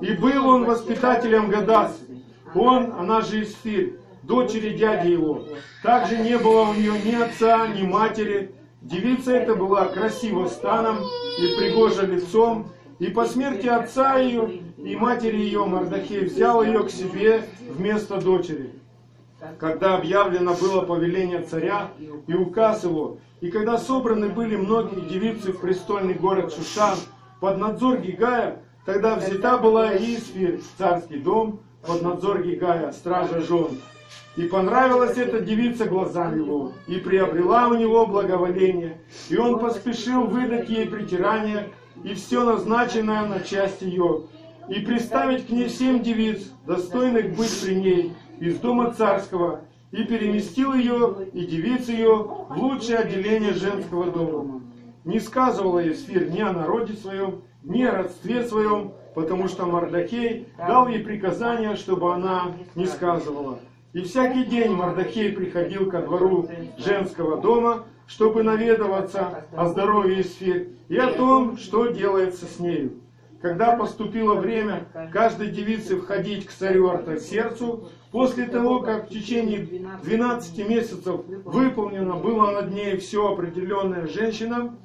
И 0.00 0.12
был 0.12 0.46
он 0.46 0.64
воспитателем 0.64 1.50
Гадасы. 1.50 2.22
Он, 2.54 2.92
она 2.92 3.20
же 3.20 3.42
Исфирь, 3.42 3.96
дочери 4.22 4.76
дяди 4.76 5.08
его. 5.08 5.44
Также 5.82 6.18
не 6.18 6.38
было 6.38 6.70
у 6.70 6.74
нее 6.74 6.92
ни 7.04 7.14
отца, 7.20 7.66
ни 7.66 7.82
матери. 7.82 8.54
Девица 8.80 9.32
эта 9.32 9.56
была 9.56 9.86
красива 9.86 10.46
станом 10.46 10.98
и 11.38 11.58
пригожа 11.58 12.06
лицом. 12.06 12.70
И 13.00 13.08
по 13.08 13.24
смерти 13.24 13.66
отца 13.66 14.18
ее 14.18 14.62
и 14.76 14.94
матери 14.94 15.36
ее 15.36 15.64
Мардахей 15.64 16.26
взял 16.26 16.62
ее 16.62 16.84
к 16.84 16.90
себе 16.90 17.42
вместо 17.70 18.20
дочери. 18.20 18.79
Когда 19.58 19.96
объявлено 19.96 20.54
было 20.54 20.82
повеление 20.82 21.42
царя 21.42 21.90
и 22.26 22.34
указ 22.34 22.84
его, 22.84 23.18
и 23.40 23.50
когда 23.50 23.78
собраны 23.78 24.28
были 24.28 24.56
многие 24.56 25.00
девицы 25.00 25.52
в 25.52 25.60
престольный 25.60 26.14
город 26.14 26.52
Шушан 26.52 26.98
под 27.40 27.56
надзор 27.56 27.98
Гигая, 27.98 28.62
тогда 28.84 29.16
взята 29.16 29.56
была 29.56 29.96
Исфир, 29.96 30.60
царский 30.76 31.18
дом, 31.18 31.60
под 31.86 32.02
надзор 32.02 32.42
Гигая, 32.42 32.92
стража 32.92 33.40
жен. 33.40 33.80
И 34.36 34.42
понравилась 34.44 35.16
эта 35.16 35.40
девица 35.40 35.86
глазам 35.86 36.36
его, 36.36 36.72
и 36.86 36.96
приобрела 36.96 37.68
у 37.68 37.74
него 37.74 38.06
благоволение, 38.06 39.00
и 39.30 39.36
он 39.36 39.58
поспешил 39.58 40.26
выдать 40.26 40.68
ей 40.68 40.86
притирание 40.86 41.70
и 42.04 42.14
все 42.14 42.44
назначенное 42.44 43.26
на 43.26 43.40
часть 43.40 43.82
ее, 43.82 44.24
и 44.68 44.80
приставить 44.80 45.46
к 45.46 45.50
ней 45.50 45.68
семь 45.68 46.02
девиц, 46.02 46.50
достойных 46.66 47.34
быть 47.36 47.60
при 47.60 47.74
ней, 47.74 48.12
из 48.40 48.58
дома 48.58 48.92
царского, 48.92 49.60
и 49.92 50.04
переместил 50.04 50.72
ее 50.74 51.28
и 51.32 51.44
девиц 51.46 51.88
ее 51.88 52.16
в 52.16 52.56
лучшее 52.56 52.98
отделение 52.98 53.52
женского 53.52 54.10
дома. 54.10 54.62
Не 55.04 55.20
сказывала 55.20 55.80
Есфир 55.80 56.30
ни 56.30 56.40
о 56.40 56.52
народе 56.52 56.94
своем, 56.94 57.42
ни 57.62 57.82
о 57.82 57.92
родстве 57.92 58.44
своем, 58.44 58.92
потому 59.14 59.48
что 59.48 59.66
Мардахей 59.66 60.48
дал 60.56 60.88
ей 60.88 61.00
приказание, 61.00 61.76
чтобы 61.76 62.14
она 62.14 62.52
не 62.74 62.86
сказывала. 62.86 63.58
И 63.92 64.02
всякий 64.02 64.44
день 64.44 64.72
Мардахей 64.72 65.32
приходил 65.32 65.90
ко 65.90 66.00
двору 66.00 66.48
женского 66.78 67.40
дома, 67.40 67.84
чтобы 68.06 68.42
наведываться 68.42 69.44
о 69.54 69.66
здоровье 69.66 70.20
Исфир 70.20 70.68
и 70.88 70.96
о 70.96 71.12
том, 71.12 71.56
что 71.58 71.88
делается 71.88 72.46
с 72.46 72.60
нею. 72.60 72.92
Когда 73.40 73.74
поступило 73.74 74.34
время 74.34 74.86
каждой 75.12 75.48
девице 75.48 75.96
входить 75.96 76.46
к 76.46 76.52
царю 76.52 76.90
Артаксерцу, 76.90 77.88
после 78.10 78.46
того, 78.46 78.80
как 78.80 79.06
в 79.06 79.08
течение 79.10 79.66
12 80.02 80.68
месяцев 80.68 81.20
выполнено 81.44 82.16
было 82.16 82.50
над 82.50 82.72
ней 82.72 82.96
все 82.96 83.32
определенное 83.32 84.06
женщинам, 84.06 84.78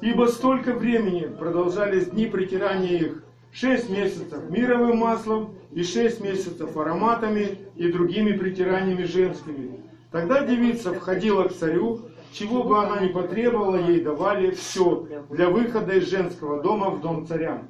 ибо 0.00 0.26
столько 0.26 0.72
времени 0.72 1.26
продолжались 1.26 2.10
дни 2.10 2.26
притирания 2.26 2.98
их, 2.98 3.24
шесть 3.52 3.88
месяцев 3.88 4.50
мировым 4.50 4.98
маслом 4.98 5.54
и 5.72 5.82
шесть 5.82 6.20
месяцев 6.20 6.76
ароматами 6.76 7.58
и 7.76 7.90
другими 7.90 8.32
притираниями 8.32 9.04
женскими. 9.04 9.80
Тогда 10.10 10.44
девица 10.44 10.92
входила 10.92 11.44
к 11.44 11.54
царю, 11.54 12.02
чего 12.32 12.62
бы 12.62 12.82
она 12.82 13.00
ни 13.00 13.08
потребовала, 13.08 13.76
ей 13.76 14.00
давали 14.00 14.50
все 14.50 15.06
для 15.30 15.48
выхода 15.48 15.94
из 15.94 16.08
женского 16.08 16.62
дома 16.62 16.90
в 16.90 17.00
дом 17.00 17.26
царя. 17.26 17.62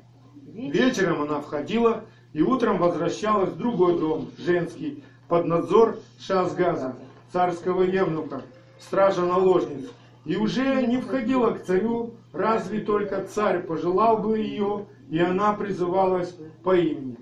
Вечером 0.52 1.22
она 1.22 1.40
входила 1.40 2.04
и 2.37 2.42
утром 2.42 2.77
возвращалась 2.77 3.49
в 3.49 3.57
другой 3.57 3.99
дом, 3.99 4.29
женский, 4.37 5.03
под 5.27 5.46
надзор 5.46 5.96
Шазгаза, 6.20 6.94
царского 7.33 7.83
евнуха, 7.83 8.42
стража 8.79 9.25
наложниц. 9.25 9.90
И 10.27 10.37
уже 10.37 10.87
не 10.87 11.01
входила 11.01 11.53
к 11.53 11.64
царю, 11.64 12.12
разве 12.35 12.81
только 12.81 13.25
царь 13.25 13.62
пожелал 13.62 14.18
бы 14.18 14.38
ее 14.38 14.85
и 15.09 15.18
она 15.18 15.55
призывалась 15.55 16.37
по 16.62 16.77
имени. 16.77 17.16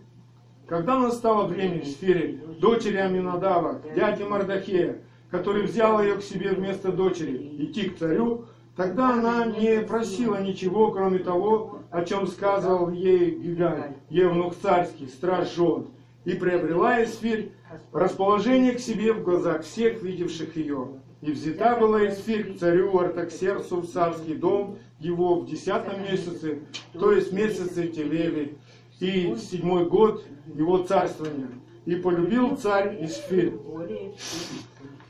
Когда 0.66 0.98
настало 0.98 1.46
время 1.46 1.83
в 1.83 1.87
сфере 1.87 2.40
дочери 2.59 2.96
Аминадава, 2.96 3.83
дяди 3.94 4.24
Мардахея, 4.24 4.98
который 5.31 5.62
взял 5.62 6.03
ее 6.03 6.16
к 6.16 6.22
себе 6.22 6.50
вместо 6.55 6.90
дочери, 6.90 7.55
идти 7.62 7.88
к 7.88 7.98
царю, 7.98 8.46
тогда 8.74 9.11
она 9.11 9.46
не 9.46 9.81
просила 9.83 10.42
ничего, 10.42 10.90
кроме 10.90 11.20
того, 11.20 11.79
о 11.94 12.04
чем 12.04 12.26
сказал 12.26 12.90
ей 12.90 13.38
Гигай, 13.38 13.92
евнух 14.11 14.57
царский, 14.61 15.07
страж 15.07 15.54
жен, 15.54 15.87
и 16.24 16.35
приобрела 16.35 17.04
Эсфирь 17.04 17.52
расположение 17.92 18.72
к 18.72 18.80
себе 18.80 19.12
в 19.12 19.22
глазах 19.22 19.62
всех, 19.62 20.02
видевших 20.02 20.57
ее. 20.57 20.88
И 21.20 21.30
взята 21.30 21.76
была 21.76 22.04
Эсфирь 22.09 22.52
к 22.52 22.59
царю 22.59 22.98
Артаксерсу 22.98 23.83
в 23.83 23.87
царский 23.87 24.35
дом, 24.35 24.76
его 24.98 25.37
в 25.37 25.46
десятом 25.46 26.02
месяце, 26.02 26.62
то 26.94 27.12
есть 27.12 27.30
месяце 27.30 27.87
Телеви, 27.87 28.59
и 28.98 29.37
седьмой 29.37 29.87
год 29.87 30.24
его 30.52 30.78
царствования. 30.78 31.50
И 31.87 31.94
полюбил 31.94 32.57
царь 32.57 32.98
Исфир 33.04 33.52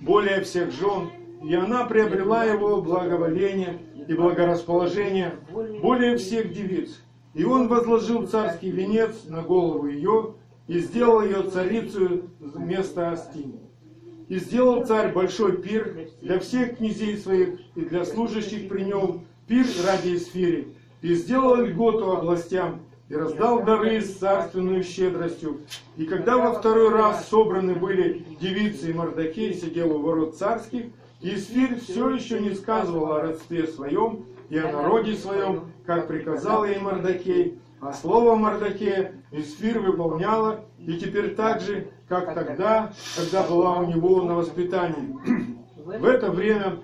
более 0.01 0.43
всех 0.43 0.71
жен, 0.71 1.09
и 1.43 1.55
она 1.55 1.87
приобрела 1.87 2.45
его 2.45 2.83
благоволение 2.83 3.79
и 4.09 4.15
благорасположение 4.15 5.35
более 5.83 6.17
всех 6.17 6.53
девиц. 6.53 7.01
И 7.35 7.45
он 7.45 7.69
возложил 7.69 8.27
царский 8.27 8.71
венец 8.71 9.25
на 9.27 9.43
голову 9.43 9.89
ее 9.89 10.35
и 10.69 10.79
сделал 10.79 11.23
ее 11.23 11.43
царицей 11.43 12.23
вместо 12.39 13.11
Астини. 13.11 13.61
И 14.29 14.39
сделал 14.39 14.87
царь 14.87 15.13
большой 15.13 15.61
пир 15.61 16.09
для 16.23 16.39
всех 16.39 16.79
князей 16.79 17.17
своих 17.19 17.61
и 17.75 17.83
для 17.83 18.05
служащих 18.05 18.69
при 18.69 18.83
нем, 18.85 19.27
пир 19.47 19.67
ради 19.85 20.17
Исфири, 20.17 20.69
и 21.03 21.15
сделал 21.15 21.57
льготу 21.57 22.13
областям, 22.13 22.81
и 23.11 23.15
раздал 23.15 23.63
дары 23.63 24.01
с 24.01 24.15
царственную 24.15 24.83
щедростью. 24.83 25.61
И 25.97 26.07
когда 26.07 26.39
во 26.39 26.59
второй 26.59 26.89
раз 26.89 27.29
собраны 27.29 27.75
были 27.75 28.25
девицы 28.41 28.91
и 28.91 28.95
Мордахей, 28.95 29.53
сидел 29.55 29.95
у 29.95 29.99
ворот 30.01 30.37
царских, 30.37 30.87
Исфирь 31.27 31.81
все 31.81 32.11
еще 32.11 32.39
не 32.39 32.55
сказывал 32.55 33.15
о 33.15 33.23
родстве 33.23 33.67
своем 33.67 34.27
и 34.51 34.59
о 34.59 34.71
народе 34.71 35.15
своем, 35.15 35.73
как 35.87 36.07
приказал 36.07 36.67
ей 36.67 36.79
Мордахей, 36.79 37.59
а 37.81 37.95
слово 37.95 38.35
Мордахея 38.35 39.15
Исфир 39.33 39.81
выполняла, 39.81 40.67
и 40.79 40.99
теперь 40.99 41.35
так 41.35 41.63
же, 41.63 41.89
как 42.09 42.35
тогда, 42.35 42.93
когда 43.17 43.43
была 43.43 43.79
у 43.79 43.87
него 43.87 44.21
на 44.21 44.35
воспитании. 44.35 45.17
В 45.79 46.05
это 46.05 46.31
время, 46.31 46.79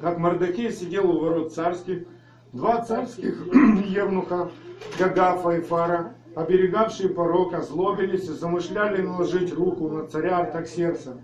как 0.00 0.16
Мордекей 0.16 0.72
сидел 0.72 1.10
у 1.10 1.20
ворот 1.20 1.52
царских, 1.52 2.06
два 2.54 2.82
царских 2.82 3.46
евнуха, 3.86 4.50
Гагафа 4.98 5.50
и 5.50 5.60
Фара, 5.60 6.14
оберегавшие 6.34 7.10
порог, 7.10 7.52
озлобились 7.52 8.30
и 8.30 8.32
замышляли 8.32 9.02
наложить 9.02 9.52
руку 9.52 9.90
на 9.90 10.06
царя 10.06 10.38
Артаксерса. 10.38 11.18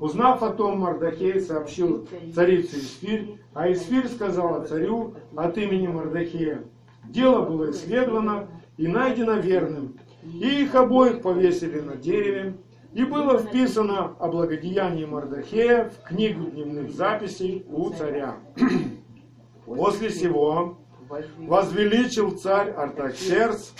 Узнав 0.00 0.42
о 0.42 0.50
том, 0.50 0.80
Мардахей 0.80 1.40
сообщил 1.40 2.08
царице 2.34 2.78
Исфирь, 2.78 3.38
а 3.52 3.70
Исфирь 3.70 4.08
сказала 4.08 4.64
царю 4.64 5.14
от 5.36 5.58
имени 5.58 5.88
Мардахея. 5.88 6.64
Дело 7.04 7.42
было 7.42 7.70
исследовано 7.70 8.48
и 8.78 8.88
найдено 8.88 9.34
верным, 9.34 9.98
и 10.22 10.62
их 10.62 10.74
обоих 10.74 11.20
повесили 11.20 11.80
на 11.80 11.96
дереве, 11.96 12.56
и 12.94 13.04
было 13.04 13.38
вписано 13.38 14.16
о 14.18 14.28
благодеянии 14.28 15.04
Мардахея 15.04 15.90
в 15.90 16.08
книгу 16.08 16.44
дневных 16.44 16.92
записей 16.92 17.66
у 17.68 17.90
царя. 17.90 18.36
После 19.66 20.08
сего 20.08 20.78
возвеличил 21.38 22.30
царь 22.38 22.70
Артаксерс 22.70 23.74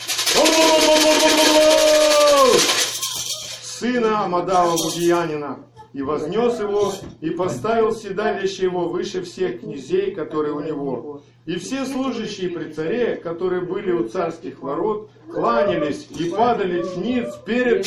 сына 3.80 4.24
Амадава 4.26 4.72
Будиянина, 4.72 5.60
и 5.92 6.02
вознес 6.02 6.60
его, 6.60 6.92
и 7.20 7.30
поставил 7.30 7.92
седалище 7.92 8.64
его 8.64 8.88
выше 8.88 9.22
всех 9.22 9.60
князей, 9.60 10.12
которые 10.12 10.54
у 10.54 10.60
него. 10.60 11.22
И 11.46 11.56
все 11.56 11.84
служащие 11.84 12.50
при 12.50 12.72
царе, 12.72 13.16
которые 13.16 13.62
были 13.62 13.90
у 13.90 14.08
царских 14.08 14.62
ворот, 14.62 15.10
кланялись 15.32 16.06
и 16.18 16.30
падали 16.30 16.84
ниц 16.96 17.34
перед 17.44 17.86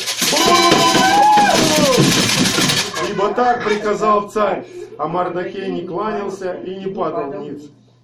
Ибо 3.10 3.34
так 3.34 3.64
приказал 3.64 4.30
царь, 4.30 4.66
а 4.98 5.08
Мардахей 5.08 5.70
не 5.70 5.86
кланялся 5.86 6.54
и 6.54 6.74
не 6.76 6.86
падал 6.86 7.40
ниц. 7.40 7.62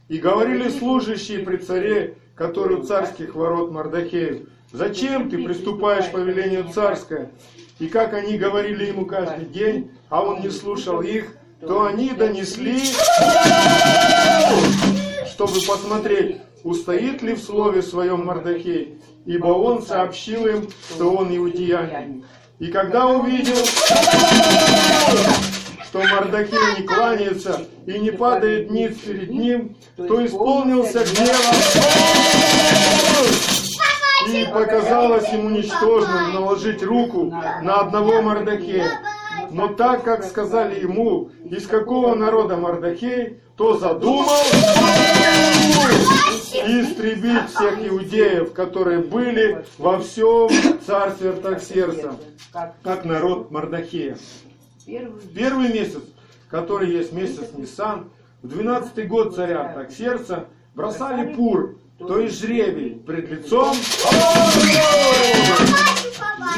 И 0.08 0.18
говорили 0.18 0.68
служащие 0.68 1.40
при 1.40 1.56
царе, 1.58 2.16
которые 2.34 2.80
у 2.80 2.82
царских 2.84 3.34
ворот 3.34 3.70
Мардахею, 3.70 4.46
«Зачем 4.72 5.28
ты 5.28 5.42
приступаешь 5.42 6.10
по 6.10 6.18
велению 6.18 6.68
царское?» 6.72 7.30
И 7.80 7.88
как 7.88 8.12
они 8.12 8.38
говорили 8.38 8.86
ему 8.86 9.06
каждый 9.06 9.46
день, 9.46 9.90
а 10.10 10.22
он 10.22 10.42
не 10.42 10.50
слушал 10.50 11.00
их, 11.00 11.34
то 11.60 11.86
они 11.86 12.10
донесли, 12.10 12.78
чтобы 15.26 15.54
посмотреть, 15.66 16.36
устоит 16.62 17.22
ли 17.22 17.34
в 17.34 17.42
слове 17.42 17.82
своем 17.82 18.26
Мардахей, 18.26 19.00
ибо 19.24 19.46
он 19.46 19.82
сообщил 19.82 20.46
им, 20.46 20.68
что 20.90 21.10
он 21.10 21.34
иудеянин. 21.34 22.24
И 22.58 22.66
когда 22.66 23.06
увидел, 23.06 23.56
что 25.88 26.00
Мардахей 26.00 26.80
не 26.80 26.86
кланяется 26.86 27.66
и 27.86 27.98
не 27.98 28.10
падает 28.10 28.70
ниц 28.70 28.98
перед 28.98 29.30
ним, 29.30 29.74
то 29.96 30.24
исполнился 30.24 31.02
гневом 31.02 31.54
и 34.32 34.46
показалось 34.46 35.28
ему 35.32 35.50
ничтожным 35.50 36.34
наложить 36.34 36.82
руку 36.82 37.24
на 37.62 37.80
одного 37.80 38.22
Мардахея. 38.22 38.90
Но 39.50 39.68
так 39.68 40.04
как 40.04 40.24
сказали 40.24 40.80
ему, 40.80 41.30
из 41.44 41.66
какого 41.66 42.14
народа 42.14 42.56
Мардахей, 42.56 43.40
то 43.56 43.76
задумал 43.76 44.26
истребить 46.66 47.48
всех 47.48 47.86
иудеев, 47.86 48.52
которые 48.52 48.98
были 49.00 49.64
во 49.78 49.98
всем 49.98 50.48
царстве 50.86 51.30
Артаксерса, 51.30 52.14
как 52.82 53.04
народ 53.04 53.50
Мардахея. 53.50 54.16
Первый 55.34 55.72
месяц, 55.72 56.02
который 56.48 56.90
есть 56.90 57.12
месяц 57.12 57.50
Нисан, 57.56 58.10
в 58.42 58.48
двенадцатый 58.48 59.06
год 59.06 59.34
царя 59.34 59.62
Артаксерса, 59.62 60.46
бросали 60.74 61.34
пур, 61.34 61.76
то 62.06 62.18
есть 62.18 62.40
жребий 62.40 63.00
пред 63.06 63.30
лицом 63.30 63.76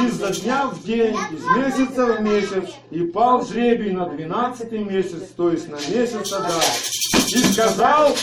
изо 0.06 0.30
дня 0.40 0.66
в 0.68 0.82
день, 0.84 1.16
из 1.32 1.44
месяца 1.56 2.16
в 2.16 2.20
месяц, 2.22 2.70
и 2.90 3.00
пал 3.04 3.44
жребий 3.44 3.90
на 3.90 4.08
двенадцатый 4.08 4.78
месяц, 4.78 5.28
то 5.36 5.50
есть 5.50 5.68
на 5.68 5.76
месяц 5.76 6.32
Адар. 6.32 6.62
И 7.28 7.38
сказал 7.38 8.14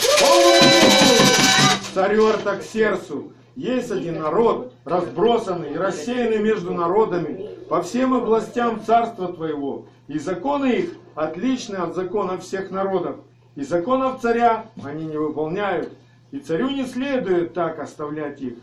царю 1.94 2.28
Артаксерсу, 2.28 3.32
есть 3.54 3.90
один 3.90 4.20
народ, 4.20 4.72
разбросанный 4.84 5.74
и 5.74 5.76
рассеянный 5.76 6.38
между 6.38 6.72
народами 6.72 7.50
по 7.68 7.82
всем 7.82 8.14
областям 8.14 8.82
царства 8.84 9.32
твоего, 9.32 9.86
и 10.08 10.18
законы 10.18 10.72
их 10.72 10.90
отличны 11.14 11.76
от 11.76 11.94
законов 11.94 12.42
всех 12.42 12.70
народов, 12.70 13.16
и 13.56 13.62
законов 13.62 14.20
царя 14.22 14.66
они 14.82 15.04
не 15.04 15.18
выполняют, 15.18 15.92
и 16.32 16.38
царю 16.38 16.70
не 16.70 16.86
следует 16.86 17.54
так 17.54 17.78
оставлять 17.78 18.40
их. 18.40 18.54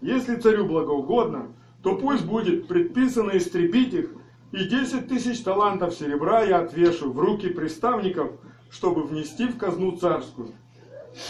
Если 0.00 0.36
царю 0.36 0.66
благоугодно, 0.66 1.48
то 1.82 1.96
пусть 1.96 2.24
будет 2.24 2.68
предписано 2.68 3.36
истребить 3.36 3.94
их, 3.94 4.10
и 4.52 4.64
десять 4.64 5.08
тысяч 5.08 5.42
талантов 5.42 5.94
серебра 5.94 6.42
я 6.42 6.58
отвешу 6.58 7.12
в 7.12 7.18
руки 7.18 7.48
приставников, 7.48 8.32
чтобы 8.70 9.02
внести 9.02 9.46
в 9.46 9.56
казну 9.56 9.96
царскую. 9.96 10.52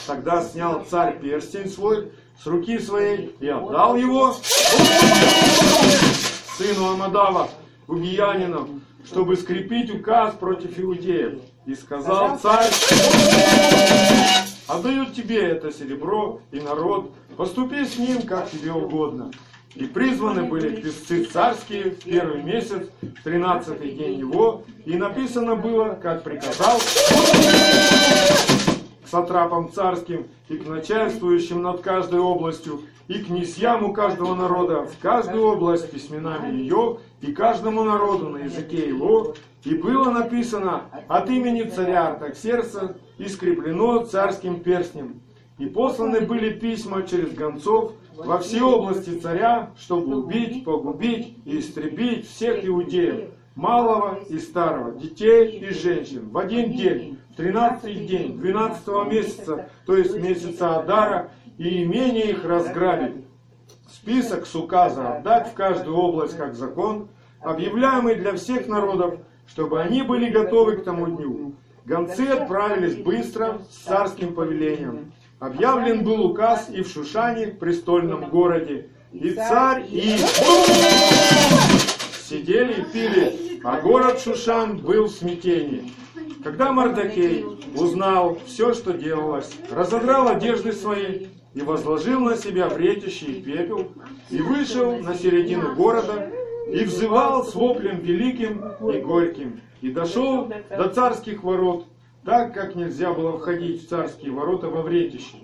Тогда 0.07 0.43
снял 0.43 0.85
царь 0.85 1.19
перстень 1.21 1.69
свой 1.69 2.11
с 2.43 2.47
руки 2.47 2.79
своей 2.79 3.37
и 3.41 3.49
отдал 3.49 3.97
его 3.97 4.35
сыну 6.57 6.93
Амадава, 6.93 7.49
Угиянину, 7.87 8.81
чтобы 9.05 9.37
скрепить 9.37 9.95
указ 9.95 10.35
против 10.35 10.79
иудеев. 10.79 11.41
И 11.67 11.75
сказал 11.75 12.39
царь, 12.39 12.71
отдают 14.67 15.15
тебе 15.15 15.39
это 15.39 15.73
серебро 15.73 16.41
и 16.51 16.61
народ, 16.61 17.13
поступи 17.37 17.85
с 17.85 17.99
ним, 17.99 18.23
как 18.23 18.51
тебе 18.51 18.73
угодно. 18.73 19.31
И 19.75 19.85
призваны 19.85 20.45
были 20.45 20.81
песцы 20.81 21.25
царские 21.25 21.91
в 21.91 22.03
первый 22.03 22.43
месяц, 22.43 22.89
тринадцатый 23.23 23.93
день 23.93 24.19
его, 24.19 24.63
и 24.87 24.97
написано 24.97 25.55
было, 25.55 25.99
как 26.03 26.23
приказал 26.23 26.79
к 29.05 29.09
сатрапам 29.09 29.71
царским 29.71 30.27
и 30.49 30.57
к 30.57 30.67
начальствующим 30.67 31.63
над 31.63 31.83
каждой 31.83 32.21
областью, 32.21 32.83
и 33.09 33.23
князьям 33.23 33.85
у 33.85 33.93
каждого 33.93 34.35
народа 34.35 34.87
в 34.87 34.99
каждую 35.01 35.45
область 35.45 35.91
письменами 35.91 36.57
ее, 36.57 36.99
и 37.21 37.33
каждому 37.33 37.85
народу 37.85 38.31
на 38.31 38.39
языке 38.39 38.89
его, 38.89 39.35
и 39.63 39.75
было 39.75 40.11
написано 40.11 40.85
от 41.07 41.29
имени 41.29 41.63
царя 41.65 42.09
Артаксерса 42.09 42.97
и 43.19 43.29
скреплено 43.29 44.05
царским 44.05 44.61
перстнем. 44.61 45.21
И 45.59 45.67
посланы 45.67 46.21
были 46.21 46.51
письма 46.51 47.03
через 47.03 47.33
гонцов 47.33 47.93
во 48.15 48.39
все 48.39 48.63
области 48.63 49.19
царя, 49.19 49.71
чтобы 49.79 50.19
убить, 50.19 50.65
погубить 50.65 51.37
и 51.45 51.59
истребить 51.59 52.29
всех 52.29 52.65
иудеев, 52.67 53.31
малого 53.55 54.19
и 54.29 54.39
старого, 54.39 54.93
детей 54.93 55.59
и 55.59 55.73
женщин, 55.73 56.29
в 56.29 56.37
один 56.37 56.73
день, 56.73 57.19
в 57.31 57.37
тринадцатый 57.37 57.95
день, 58.07 58.39
двенадцатого 58.39 59.05
месяца, 59.05 59.71
то 59.87 59.97
есть 59.97 60.15
месяца 60.15 60.77
Адара, 60.77 61.31
и 61.57 61.85
имение 61.85 62.33
их 62.33 62.45
разграбить. 62.45 63.25
Список 63.89 64.47
с 64.47 64.55
указа 64.55 65.17
отдать 65.17 65.49
в 65.49 65.55
каждую 65.55 65.97
область 65.97 66.37
как 66.37 66.55
закон, 66.55 67.09
объявляемый 67.41 68.17
для 68.17 68.35
всех 68.35 68.69
народов, 68.69 69.21
чтобы 69.47 69.81
они 69.81 70.03
были 70.03 70.31
готовы 70.31 70.77
к 70.77 70.85
тому 70.85 71.07
дню. 71.07 71.55
Гонцы 71.87 72.23
отправились 72.23 72.97
быстро 72.97 73.61
с 73.71 73.77
царским 73.85 74.35
повелением. 74.35 75.13
Объявлен 75.39 76.03
был 76.03 76.27
указ 76.27 76.69
и 76.69 76.83
в 76.83 76.89
Шушане, 76.89 77.47
престольном 77.47 78.29
городе. 78.29 78.89
И 79.13 79.31
царь, 79.31 79.85
и 79.89 80.17
сидели 82.29 82.81
и 82.81 82.85
пили, 82.93 83.61
а 83.63 83.81
город 83.81 84.19
Шушан 84.19 84.79
был 84.79 85.05
в 85.05 85.13
смятении. 85.13 85.93
Когда 86.43 86.73
Мардакей 86.73 87.45
узнал 87.77 88.37
все, 88.47 88.75
что 88.75 88.93
делалось, 88.93 89.53
разодрал 89.71 90.27
одежды 90.27 90.73
свои 90.73 91.27
и 91.55 91.61
возложил 91.61 92.19
на 92.21 92.37
себя 92.37 92.69
вретящий 92.69 93.41
пепел, 93.41 93.93
и 94.31 94.41
вышел 94.43 94.99
на 94.99 95.15
середину 95.15 95.77
города, 95.77 96.33
и 96.69 96.83
взывал 96.83 97.45
с 97.45 97.55
воплем 97.55 98.01
великим 98.01 98.65
и 98.93 98.99
горьким, 98.99 99.61
и 99.81 99.91
дошел 99.91 100.51
до 100.71 100.89
царских 100.89 101.43
ворот, 101.43 101.87
так 102.25 102.55
как 102.55 102.75
нельзя 102.75 103.13
было 103.13 103.39
входить 103.39 103.85
в 103.85 103.89
царские 103.89 104.33
ворота 104.33 104.69
во 104.69 104.83
вретище. 104.83 105.37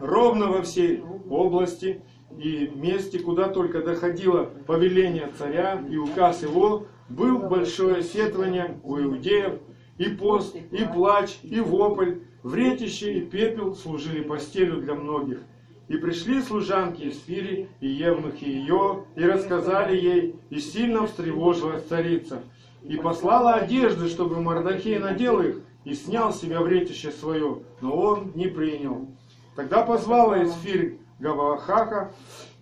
Ровно 0.00 0.48
во 0.48 0.62
всей 0.62 1.02
области 1.28 2.02
и 2.38 2.70
месте, 2.74 3.18
куда 3.18 3.48
только 3.48 3.82
доходило 3.82 4.50
повеление 4.66 5.30
царя 5.38 5.82
и 5.88 5.96
указ 5.96 6.42
его, 6.42 6.86
был 7.08 7.38
большое 7.38 8.02
сетование 8.02 8.78
у 8.82 8.98
иудеев, 8.98 9.54
и 9.98 10.08
пост, 10.10 10.54
и 10.54 10.84
плач, 10.84 11.38
и 11.42 11.60
вопль, 11.60 12.18
вретище 12.42 13.14
и 13.14 13.20
пепел 13.22 13.74
служили 13.74 14.22
постелью 14.22 14.80
для 14.80 14.94
многих. 14.94 15.40
И 15.88 15.96
пришли 15.96 16.42
служанки 16.42 17.02
из 17.02 17.22
Фири 17.22 17.68
и 17.80 17.86
евнухи 17.86 18.44
ее, 18.44 19.04
и 19.14 19.24
рассказали 19.24 19.96
ей, 19.96 20.34
и 20.50 20.58
сильно 20.58 21.06
встревожилась 21.06 21.84
царица. 21.84 22.42
И 22.88 22.96
послала 22.96 23.54
одежды, 23.54 24.08
чтобы 24.08 24.40
Мардахей 24.40 24.98
надел 24.98 25.40
их, 25.40 25.60
и 25.84 25.94
снял 25.94 26.32
с 26.32 26.40
себя 26.40 26.60
вретище 26.60 27.10
свое, 27.10 27.58
но 27.80 27.96
он 27.96 28.32
не 28.34 28.46
принял. 28.46 29.08
Тогда 29.54 29.82
позвала 29.82 30.42
из 30.42 30.52
Фирь 30.54 30.98
Гавахаха, 31.18 32.12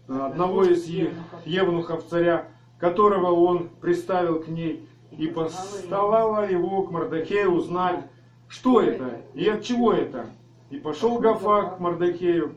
одного 0.06 0.64
из 0.64 0.87
евнухов 1.44 2.06
царя, 2.06 2.48
которого 2.78 3.32
он 3.32 3.70
приставил 3.80 4.40
к 4.40 4.48
ней, 4.48 4.88
и 5.10 5.26
поставала 5.26 6.50
его 6.50 6.82
к 6.82 6.90
Мардахею 6.90 7.52
узнать, 7.52 8.04
что 8.48 8.80
это 8.80 9.20
и 9.34 9.48
от 9.48 9.62
чего 9.62 9.92
это. 9.92 10.26
И 10.70 10.76
пошел 10.76 11.18
Гафак 11.18 11.76
к 11.76 11.80
Мардахею 11.80 12.54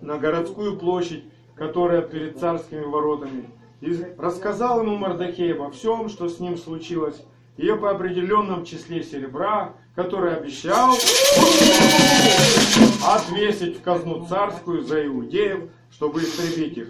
на 0.00 0.18
городскую 0.18 0.76
площадь, 0.76 1.24
которая 1.54 2.02
перед 2.02 2.38
царскими 2.38 2.84
воротами, 2.84 3.48
и 3.80 3.94
рассказал 4.18 4.82
ему 4.82 4.96
Мардахей 4.96 5.54
обо 5.54 5.70
всем, 5.70 6.08
что 6.08 6.28
с 6.28 6.40
ним 6.40 6.56
случилось, 6.56 7.22
и 7.56 7.66
по 7.72 7.90
определенном 7.90 8.64
числе 8.64 9.02
серебра, 9.02 9.74
который 9.94 10.36
обещал 10.36 10.94
отвесить 13.06 13.78
в 13.78 13.82
казну 13.82 14.26
царскую 14.26 14.82
за 14.82 15.06
иудеев 15.06 15.70
чтобы 15.96 16.20
истребить 16.20 16.76
их, 16.76 16.88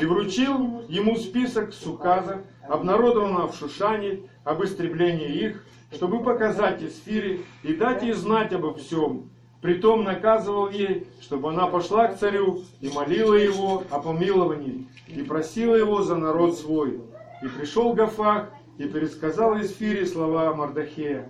и 0.00 0.04
вручил 0.04 0.82
ему 0.88 1.16
список 1.16 1.72
с 1.72 1.86
указа, 1.86 2.42
обнародованного 2.68 3.52
в 3.52 3.56
Шушане, 3.56 4.22
об 4.44 4.64
истреблении 4.64 5.32
их, 5.32 5.64
чтобы 5.92 6.22
показать 6.22 6.82
Исфире 6.82 7.40
и 7.62 7.74
дать 7.74 8.02
ей 8.02 8.12
знать 8.12 8.52
обо 8.52 8.74
всем. 8.74 9.30
Притом 9.60 10.04
наказывал 10.04 10.70
ей, 10.70 11.08
чтобы 11.20 11.50
она 11.50 11.66
пошла 11.66 12.06
к 12.08 12.18
царю 12.18 12.62
и 12.80 12.88
молила 12.88 13.34
его 13.34 13.82
о 13.90 14.00
помиловании, 14.00 14.86
и 15.08 15.22
просила 15.22 15.74
его 15.74 16.02
за 16.02 16.16
народ 16.16 16.56
свой. 16.56 17.00
И 17.42 17.48
пришел 17.48 17.92
Гафах 17.92 18.50
и 18.78 18.84
пересказал 18.84 19.60
Исфире 19.60 20.06
слова 20.06 20.54
Мардахея. 20.54 21.28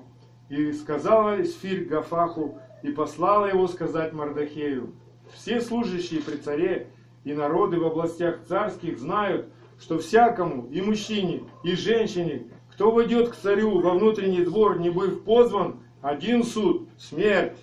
И 0.51 0.73
сказала 0.73 1.41
Исфирь 1.43 1.85
Гафаху, 1.85 2.59
и 2.83 2.91
послала 2.91 3.47
его 3.47 3.67
сказать 3.67 4.13
Мардахею. 4.13 4.93
Все 5.33 5.61
служащие 5.61 6.23
при 6.23 6.37
царе 6.37 6.89
и 7.25 7.33
народы 7.33 7.79
в 7.79 7.85
областях 7.85 8.45
царских 8.47 8.99
знают, 8.99 9.49
что 9.81 9.99
всякому, 9.99 10.69
и 10.71 10.81
мужчине, 10.81 11.45
и 11.65 11.75
женщине, 11.75 12.47
кто 12.73 12.91
войдет 12.91 13.31
к 13.31 13.37
царю 13.37 13.81
во 13.81 13.95
внутренний 13.95 14.45
двор, 14.45 14.79
не 14.79 14.91
быв 14.91 15.23
позван, 15.25 15.81
один 16.01 16.45
суд– 16.45 16.89
смерть. 16.99 17.57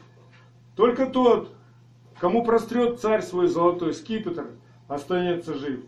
Только 0.76 1.06
тот, 1.06 1.56
кому 2.20 2.44
прострет 2.44 3.00
царь 3.00 3.22
свой 3.22 3.48
золотой 3.48 3.94
скипетр, 3.94 4.48
останется 4.88 5.54
жив. 5.54 5.82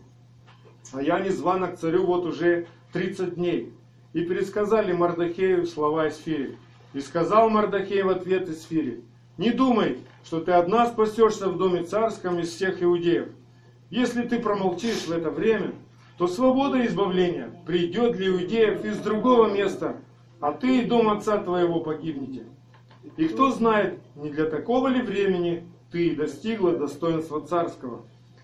А 0.92 1.02
я 1.02 1.20
не 1.20 1.30
звана 1.30 1.68
к 1.68 1.78
царю 1.78 2.06
вот 2.06 2.24
уже 2.24 2.66
30 2.92 3.34
дней. 3.34 3.72
И 4.14 4.22
пересказали 4.24 4.92
Мардахею 4.92 5.66
слова 5.66 6.08
Исфири. 6.08 6.56
И 6.94 7.00
сказал 7.00 7.50
Мардахей 7.50 8.02
в 8.02 8.08
ответ 8.08 8.48
Исфири, 8.48 9.04
не 9.36 9.50
думай, 9.50 9.98
что 10.24 10.40
ты 10.40 10.52
одна 10.52 10.86
спасешься 10.86 11.48
в 11.48 11.58
доме 11.58 11.84
царском 11.84 12.38
из 12.38 12.48
всех 12.48 12.82
иудеев. 12.82 13.28
Если 13.90 14.22
ты 14.22 14.38
промолчишь 14.38 15.06
в 15.06 15.12
это 15.12 15.30
время, 15.30 15.72
то 16.16 16.26
свобода 16.26 16.84
избавления 16.84 17.50
придет 17.66 18.16
для 18.16 18.28
иудеев 18.28 18.84
из 18.84 18.98
другого 18.98 19.52
места, 19.52 19.96
а 20.40 20.52
ты 20.52 20.80
и 20.80 20.84
дом 20.84 21.08
отца 21.10 21.38
твоего 21.38 21.80
погибнете. 21.80 22.44
И 23.16 23.28
кто 23.28 23.50
знает, 23.50 23.98
не 24.16 24.30
для 24.30 24.46
такого 24.46 24.88
ли 24.88 25.00
времени 25.00 25.64
ты 25.90 26.14
достигла 26.14 26.76
достоинства 26.76 27.40
царского? 27.40 28.02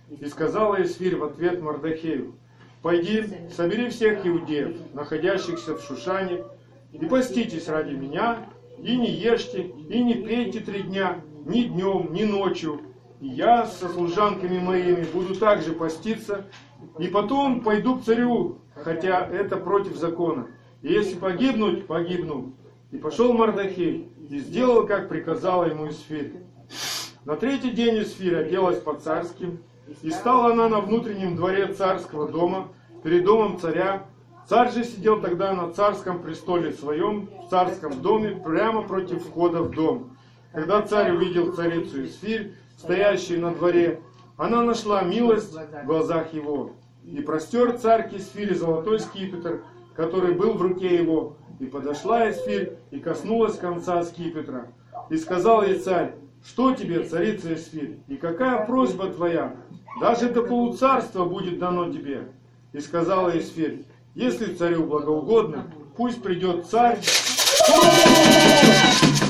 И 0.08 0.26
сказала 0.26 0.82
Исфирь 0.82 1.16
в 1.16 1.24
ответ 1.24 1.62
Мардахею, 1.62 2.34
пойди, 2.82 3.24
собери 3.54 3.88
всех 3.88 4.26
иудеев, 4.26 4.76
находящихся 4.92 5.76
в 5.76 5.82
Шушане, 5.82 6.44
и 6.92 7.04
поститесь 7.06 7.68
ради 7.68 7.94
меня, 7.94 8.46
и 8.78 8.96
не 8.96 9.10
ешьте, 9.10 9.62
и 9.62 10.02
не 10.02 10.14
пейте 10.14 10.60
три 10.60 10.82
дня, 10.82 11.20
ни 11.46 11.62
днем, 11.62 12.12
ни 12.12 12.24
ночью. 12.24 12.80
И 13.20 13.28
я 13.28 13.66
со 13.66 13.88
служанками 13.88 14.58
моими 14.58 15.04
буду 15.12 15.34
также 15.34 15.72
поститься, 15.72 16.44
и 16.98 17.08
потом 17.08 17.62
пойду 17.62 17.96
к 17.96 18.04
царю, 18.04 18.58
хотя 18.74 19.26
это 19.26 19.56
против 19.56 19.96
закона. 19.96 20.46
И 20.82 20.92
если 20.92 21.16
погибнуть, 21.16 21.86
погибну. 21.86 22.52
И 22.90 22.98
пошел 22.98 23.32
Мардахей, 23.32 24.08
и 24.28 24.38
сделал, 24.38 24.86
как 24.86 25.08
приказала 25.08 25.64
ему 25.64 25.88
Исфирь. 25.88 26.32
На 27.24 27.36
третий 27.36 27.70
день 27.70 28.02
Исфирь 28.02 28.36
оделась 28.36 28.78
по-царски, 28.78 29.58
и 30.02 30.10
стала 30.10 30.52
она 30.52 30.68
на 30.68 30.80
внутреннем 30.80 31.36
дворе 31.36 31.72
царского 31.72 32.28
дома, 32.28 32.68
перед 33.02 33.24
домом 33.24 33.58
царя. 33.58 34.06
Царь 34.48 34.72
же 34.72 34.84
сидел 34.84 35.20
тогда 35.20 35.52
на 35.52 35.72
царском 35.72 36.22
престоле 36.22 36.72
своем, 36.72 37.28
в 37.46 37.50
царском 37.50 38.00
доме, 38.00 38.30
прямо 38.30 38.82
против 38.82 39.24
входа 39.24 39.62
в 39.62 39.70
дом. 39.70 40.16
Когда 40.52 40.82
царь 40.82 41.12
увидел 41.12 41.52
царицу 41.52 42.04
Исфирь, 42.04 42.54
стоящую 42.78 43.40
на 43.40 43.54
дворе, 43.54 44.00
она 44.36 44.62
нашла 44.62 45.02
милость 45.02 45.54
в 45.54 45.86
глазах 45.86 46.32
его. 46.32 46.72
И 47.04 47.20
простер 47.20 47.78
царь 47.78 48.08
к 48.08 48.14
Исфире 48.14 48.54
золотой 48.54 49.00
скипетр, 49.00 49.62
который 49.94 50.34
был 50.34 50.54
в 50.54 50.62
руке 50.62 50.96
его, 50.96 51.36
и 51.60 51.66
подошла 51.66 52.30
Исфирь 52.30 52.72
и 52.90 52.98
коснулась 52.98 53.56
конца 53.56 54.02
скипетра. 54.02 54.68
И 55.10 55.16
сказал 55.16 55.62
ей 55.62 55.78
царь, 55.78 56.14
что 56.44 56.74
тебе, 56.74 57.04
царица 57.04 57.54
Исфирь, 57.54 57.98
и 58.08 58.16
какая 58.16 58.66
просьба 58.66 59.08
твоя? 59.08 59.56
Даже 60.00 60.28
до 60.28 60.42
полуцарства 60.42 61.24
будет 61.24 61.58
дано 61.58 61.92
тебе. 61.92 62.28
И 62.72 62.80
сказала 62.80 63.38
Исфирь, 63.38 63.84
если 64.14 64.54
царю 64.54 64.84
благоугодно, 64.86 65.70
пусть 65.96 66.22
придет 66.22 66.66
царь 66.66 66.98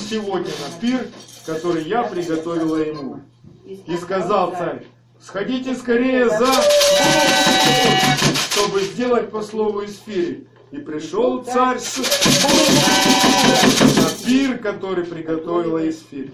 сегодня 0.08 0.46
на 0.48 0.80
пир, 0.80 1.06
который 1.46 1.84
я 1.84 2.04
приготовила 2.04 2.76
ему. 2.76 3.20
И 3.64 3.96
сказал 3.96 4.52
царь, 4.52 4.84
сходите 5.20 5.74
скорее 5.74 6.28
за, 6.28 6.52
чтобы 8.50 8.80
сделать 8.80 9.30
по 9.30 9.42
слову 9.42 9.84
Исфири. 9.84 10.48
И 10.74 10.78
пришел 10.78 11.44
царь 11.44 11.78
с... 11.78 11.98
на 13.96 14.26
пир, 14.26 14.58
который 14.58 15.04
приготовила 15.04 15.88
Исфирь. 15.88 16.32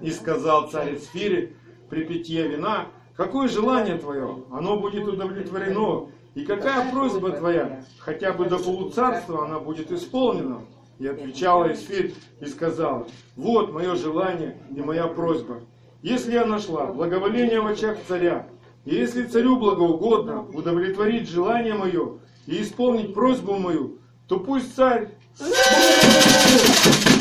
И 0.00 0.12
сказал 0.12 0.70
царь 0.70 0.94
Исфире 0.94 1.54
при 1.90 2.04
питье 2.04 2.46
вина, 2.46 2.86
какое 3.16 3.48
желание 3.48 3.98
твое, 3.98 4.44
оно 4.52 4.78
будет 4.78 5.08
удовлетворено. 5.08 6.10
И 6.36 6.44
какая 6.44 6.92
просьба 6.92 7.32
твоя, 7.32 7.82
хотя 7.98 8.32
бы 8.32 8.44
до 8.44 8.58
полуцарства 8.58 9.46
она 9.46 9.58
будет 9.58 9.90
исполнена. 9.90 10.60
И 11.00 11.08
отвечала 11.08 11.72
Исфирь 11.72 12.14
и 12.40 12.46
сказала, 12.46 13.08
вот 13.34 13.72
мое 13.72 13.96
желание 13.96 14.58
и 14.76 14.80
моя 14.80 15.08
просьба. 15.08 15.58
Если 16.02 16.34
я 16.34 16.46
нашла 16.46 16.86
благоволение 16.92 17.60
в 17.60 17.66
очах 17.66 17.98
царя, 18.06 18.46
и 18.84 18.94
если 18.94 19.24
царю 19.24 19.56
благоугодно 19.56 20.42
удовлетворить 20.54 21.28
желание 21.28 21.74
мое 21.74 22.20
и 22.46 22.62
исполнить 22.62 23.14
просьбу 23.14 23.56
мою, 23.56 23.98
то 24.28 24.38
пусть 24.38 24.74
царь 24.74 25.08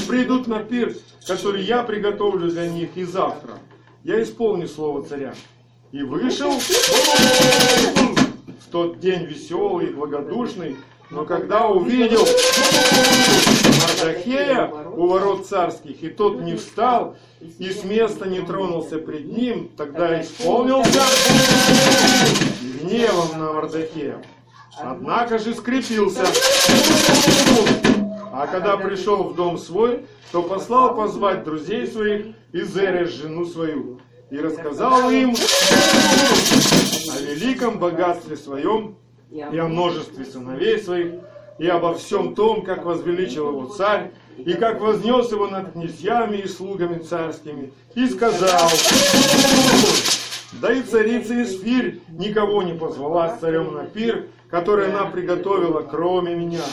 придут 0.08 0.48
на 0.48 0.64
пир, 0.64 0.96
который 1.28 1.64
я 1.64 1.84
приготовлю 1.84 2.50
для 2.50 2.70
них 2.70 2.96
и 2.96 3.04
завтра. 3.04 3.60
Я 4.04 4.22
исполню 4.22 4.68
слово 4.68 5.04
царя. 5.04 5.34
И 5.92 6.02
вышел 6.04 6.52
в 6.52 6.62
тот 8.72 9.00
день 9.00 9.26
веселый, 9.26 9.88
благодушный, 9.88 10.76
но 11.10 11.26
когда 11.26 11.68
увидел 11.68 12.26
Мардахея 13.82 14.72
у 14.96 15.08
ворот 15.08 15.46
царских, 15.46 16.04
и 16.04 16.10
тот 16.10 16.42
не 16.42 16.56
встал, 16.56 17.16
и 17.40 17.70
с 17.70 17.84
места 17.84 18.28
не 18.28 18.42
тронулся 18.42 18.98
пред 18.98 19.26
ним, 19.26 19.70
тогда 19.78 20.22
исполнился 20.22 21.02
гневом 22.82 23.40
на 23.40 23.54
Мардахея. 23.54 24.22
Однако 24.78 25.40
же 25.40 25.54
скрепился. 25.54 26.24
А 28.32 28.48
когда 28.48 28.76
пришел 28.78 29.24
в 29.24 29.36
дом 29.36 29.58
свой, 29.58 30.06
то 30.32 30.44
послал 30.44 30.96
позвать 30.96 31.44
друзей 31.44 31.88
своих 31.88 32.36
и 32.52 32.62
Зереш, 32.62 33.12
жену 33.12 33.46
свою, 33.46 34.02
и 34.30 34.38
рассказал 34.38 35.10
им 35.10 35.34
о 35.34 37.22
великом 37.22 37.80
богатстве 37.80 38.36
своем 38.36 38.96
и 39.32 39.58
о 39.58 39.68
множестве 39.68 40.26
сыновей 40.26 40.80
своих, 40.80 41.14
и 41.58 41.68
обо 41.68 41.94
всем 41.94 42.36
том, 42.36 42.64
как 42.64 42.84
возвеличил 42.84 43.50
его 43.50 43.68
царь, 43.68 44.12
и 44.38 44.54
как 44.54 44.82
вознес 44.82 45.32
его 45.32 45.48
над 45.48 45.72
князьями 45.72 46.38
и 46.38 46.48
слугами 46.48 47.00
царскими, 47.00 47.72
и 47.96 48.08
сказал, 48.08 48.70
да 50.62 50.74
и 50.74 50.82
царица 50.82 51.42
Исфирь 51.44 52.02
никого 52.10 52.64
не 52.64 52.74
позвала 52.74 53.36
с 53.36 53.40
царем 53.40 53.74
на 53.74 53.86
пир, 53.86 54.28
который 54.56 54.88
она 54.90 55.08
приготовила, 55.08 55.82
кроме 55.82 56.34
меня. 56.34 56.64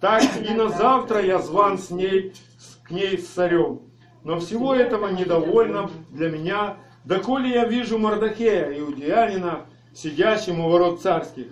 Так 0.00 0.22
и 0.46 0.52
на 0.52 0.68
завтра 0.68 1.22
я 1.22 1.38
зван 1.38 1.78
с 1.78 1.88
ней, 1.88 2.34
к 2.82 2.90
ней 2.90 3.16
с 3.16 3.28
царем. 3.28 3.80
Но 4.22 4.38
всего 4.38 4.74
этого 4.74 5.08
недовольно 5.08 5.90
для 6.10 6.28
меня, 6.28 6.76
доколе 7.06 7.48
я 7.48 7.64
вижу 7.64 7.98
Мардахея, 7.98 8.78
иудеянина, 8.78 9.64
сидящим 9.94 10.60
у 10.60 10.68
ворот 10.68 11.00
царских. 11.00 11.46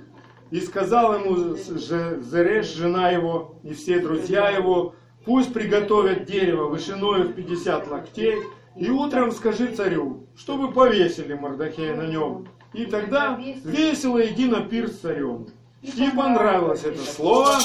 И 0.51 0.61
сказал 0.61 1.15
ему 1.15 1.57
Зереш, 1.57 2.75
жена 2.75 3.09
его, 3.09 3.55
и 3.63 3.73
все 3.73 4.01
друзья 4.01 4.51
его, 4.51 4.95
пусть 5.25 5.55
приготовят 5.55 6.27
дерево 6.27 6.67
вышиною 6.67 7.29
в 7.29 7.33
50 7.33 7.89
локтей, 7.91 8.37
и 8.77 8.91
утром 8.91 9.33
скажи 9.33 9.69
царю, 9.69 10.27
чтобы 10.37 10.73
повесили 10.73 11.33
Мордахея 11.33 11.97
на 11.97 12.07
нем. 12.07 12.49
И 12.75 12.85
тогда 12.85 13.41
весело 13.65 14.21
иди 14.27 14.47
на 14.47 14.61
пир 14.61 14.89
с 14.89 14.99
царем. 14.99 15.47
И 15.83 16.11
понравилось 16.15 16.85
это 16.85 17.01
слово, 17.01 17.59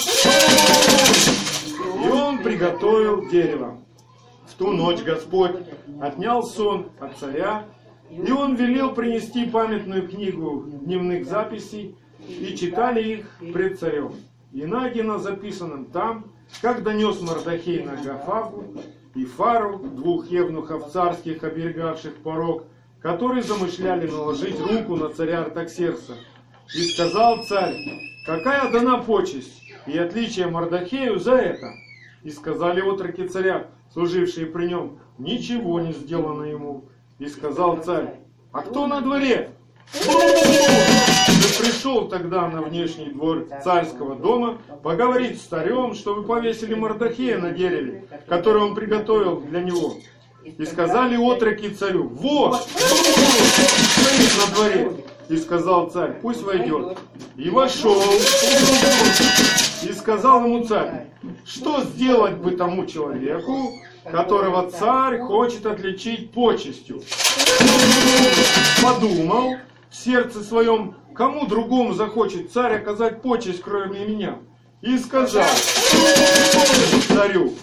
и 2.04 2.10
он 2.10 2.40
приготовил 2.40 3.28
дерево. 3.28 3.82
В 4.48 4.54
ту 4.54 4.72
ночь 4.72 5.02
Господь 5.02 5.58
отнял 6.02 6.44
сон 6.44 6.92
от 7.00 7.18
царя, 7.18 7.66
и 8.10 8.32
он 8.32 8.56
велел 8.56 8.94
принести 8.94 9.46
памятную 9.46 10.08
книгу 10.08 10.64
дневных 10.66 11.26
записей, 11.26 11.98
и 12.28 12.56
читали 12.56 13.04
их 13.04 13.54
пред 13.54 13.80
царем. 13.80 14.14
И 14.54 14.66
найдено 14.66 15.18
записанным 15.18 15.86
там, 15.86 16.32
как 16.62 16.84
донес 16.84 17.20
Мордахей 17.22 17.84
на 17.84 17.98
Гафафу 17.98 18.64
и 19.14 19.26
Фару, 19.26 19.80
двух 19.80 20.28
евнухов 20.28 20.90
царских, 20.92 21.44
оберегавших 21.44 22.16
порог, 22.18 22.64
которые 23.02 23.44
замышляли 23.44 24.08
наложить 24.08 24.60
руку 24.60 24.96
на 24.96 25.10
царя 25.10 25.42
Артаксерса. 25.42 26.14
И 26.74 26.84
сказал 26.84 27.44
царь, 27.44 27.76
какая 28.26 28.72
дана 28.72 28.98
почесть 28.98 29.62
и 29.86 29.98
отличие 29.98 30.48
Мардахею 30.48 31.20
за 31.20 31.36
это? 31.36 31.68
И 32.24 32.32
сказали 32.32 32.82
отроки 32.82 33.28
царя, 33.28 33.68
служившие 33.94 34.48
при 34.48 34.68
нем, 34.68 35.00
ничего 35.18 35.80
не 35.80 35.94
сделано 35.94 36.44
ему. 36.44 36.86
И 37.20 37.28
сказал 37.28 37.78
царь, 37.84 38.16
а 38.52 38.62
кто 38.62 38.88
на 38.88 39.02
дворе? 39.02 39.52
Ты 39.94 40.10
пришел 41.60 42.08
тогда 42.08 42.50
на 42.50 42.62
внешний 42.64 43.12
двор 43.12 43.48
царского 43.64 44.16
дома 44.16 44.58
поговорить 44.82 45.40
с 45.40 45.46
царем, 45.46 45.94
что 45.94 46.16
вы 46.16 46.24
повесили 46.24 46.74
Мардахея 46.74 47.38
на 47.38 47.52
дереве, 47.52 48.06
которое 48.28 48.66
он 48.66 48.76
приготовил 48.76 49.42
для 49.42 49.62
него. 49.62 49.98
И 50.44 50.66
сказали 50.66 51.16
отроки 51.16 51.70
царю, 51.70 52.08
вот, 52.08 52.62
стоит 52.64 54.34
на 54.40 54.56
дворе. 54.56 54.92
И 55.28 55.38
сказал 55.38 55.90
царь, 55.90 56.20
пусть 56.22 56.44
войдет. 56.44 56.98
И 57.36 57.50
вошел. 57.50 58.02
И 59.84 59.94
сказал 59.94 60.46
ему 60.46 60.64
царь, 60.66 61.08
что 61.46 61.82
сделать 61.82 62.36
бы 62.38 62.52
тому 62.52 62.86
человеку, 62.86 63.74
которого 64.04 64.70
царь 64.70 65.20
хочет 65.20 65.66
отличить 65.66 66.32
почестью. 66.32 67.02
Подумал 68.84 69.56
в 69.90 69.96
сердце 69.96 70.44
своем, 70.44 70.96
кому 71.14 71.48
другому 71.48 71.94
захочет 71.94 72.52
царь 72.52 72.76
оказать 72.76 73.22
почесть, 73.22 73.62
кроме 73.62 74.06
меня. 74.06 74.38
И 74.82 74.98
сказал 75.00 75.46
царю, 77.08 77.54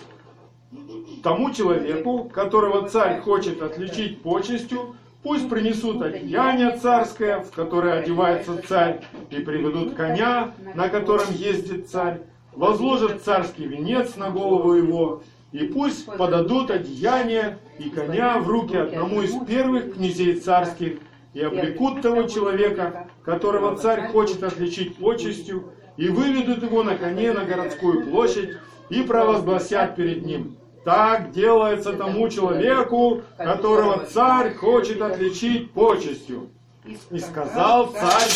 тому 1.22 1.52
человеку, 1.52 2.24
которого 2.24 2.88
царь 2.88 3.20
хочет 3.20 3.62
отличить 3.62 4.22
почестью, 4.22 4.96
пусть 5.22 5.48
принесут 5.48 6.02
одеяние 6.02 6.76
царское, 6.78 7.40
в 7.40 7.50
которое 7.50 8.00
одевается 8.00 8.60
царь, 8.66 9.00
и 9.30 9.36
приведут 9.36 9.94
коня, 9.94 10.54
на 10.74 10.88
котором 10.88 11.32
ездит 11.32 11.88
царь, 11.88 12.20
возложат 12.52 13.22
царский 13.22 13.66
венец 13.66 14.16
на 14.16 14.30
голову 14.30 14.74
его, 14.74 15.22
и 15.52 15.66
пусть 15.66 16.06
подадут 16.06 16.70
одеяние 16.70 17.58
и 17.78 17.90
коня 17.90 18.38
в 18.38 18.48
руки 18.48 18.76
одному 18.76 19.22
из 19.22 19.34
первых 19.46 19.94
князей 19.94 20.34
царских, 20.34 20.98
и 21.34 21.40
облекут 21.40 22.02
того 22.02 22.24
человека, 22.24 23.08
которого 23.24 23.76
царь 23.76 24.08
хочет. 24.08 24.42
отличить 24.42 24.96
почестью, 24.96 25.72
и 25.96 26.08
выведут 26.08 26.62
его 26.62 26.82
на 26.82 26.96
коне 26.96 27.32
на 27.32 27.44
городскую 27.44 28.06
площадь, 28.06 28.50
и 28.90 29.02
провозгласят 29.02 29.96
перед 29.96 30.26
ним. 30.26 30.56
Так 30.84 31.30
делается 31.30 31.92
тому 31.92 32.28
человеку, 32.28 33.22
которого 33.38 34.04
царь 34.04 34.54
хочет 34.54 35.00
отличить 35.00 35.70
почестью. 35.72 36.50
И 36.84 37.20
сказал 37.20 37.92
царь, 37.92 38.28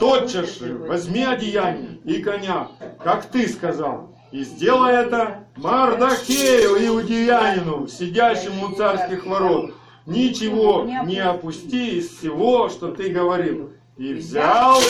тотчас 0.00 0.58
же 0.58 0.74
возьми 0.78 1.22
одеяние 1.22 1.98
и 2.04 2.22
коня, 2.22 2.68
как 3.04 3.26
ты 3.26 3.46
сказал, 3.46 4.08
и 4.30 4.42
сделай 4.44 4.94
это 4.94 5.44
Мардахею, 5.56 6.78
иудеянину, 6.86 7.86
сидящему 7.86 8.68
у 8.68 8.74
царских 8.74 9.26
ворот. 9.26 9.74
Ничего 10.06 10.88
не 11.04 11.18
опусти 11.18 11.98
из 11.98 12.16
всего, 12.16 12.70
что 12.70 12.88
ты 12.92 13.10
говорил. 13.10 13.72
И 13.98 14.14
взял 14.14 14.80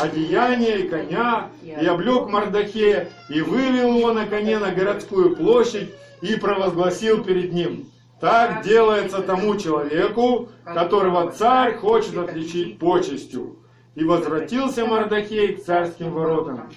одеяние 0.00 0.80
и 0.80 0.88
коня, 0.88 1.50
и 1.62 1.86
облег 1.86 2.28
Мардахея, 2.28 3.08
и 3.28 3.40
вывел 3.40 3.96
его 3.98 4.12
на 4.12 4.26
коне 4.26 4.58
на 4.58 4.70
городскую 4.70 5.36
площадь, 5.36 5.90
и 6.22 6.36
провозгласил 6.36 7.22
перед 7.22 7.52
ним. 7.52 7.86
Так 8.20 8.64
делается 8.64 9.20
тому 9.20 9.56
человеку, 9.56 10.48
которого 10.64 11.30
царь 11.32 11.76
хочет 11.76 12.16
отличить 12.16 12.78
почестью. 12.78 13.58
И 13.94 14.02
возвратился 14.02 14.86
Мардахей 14.86 15.54
к 15.54 15.64
царским 15.64 16.10
воротам. 16.12 16.70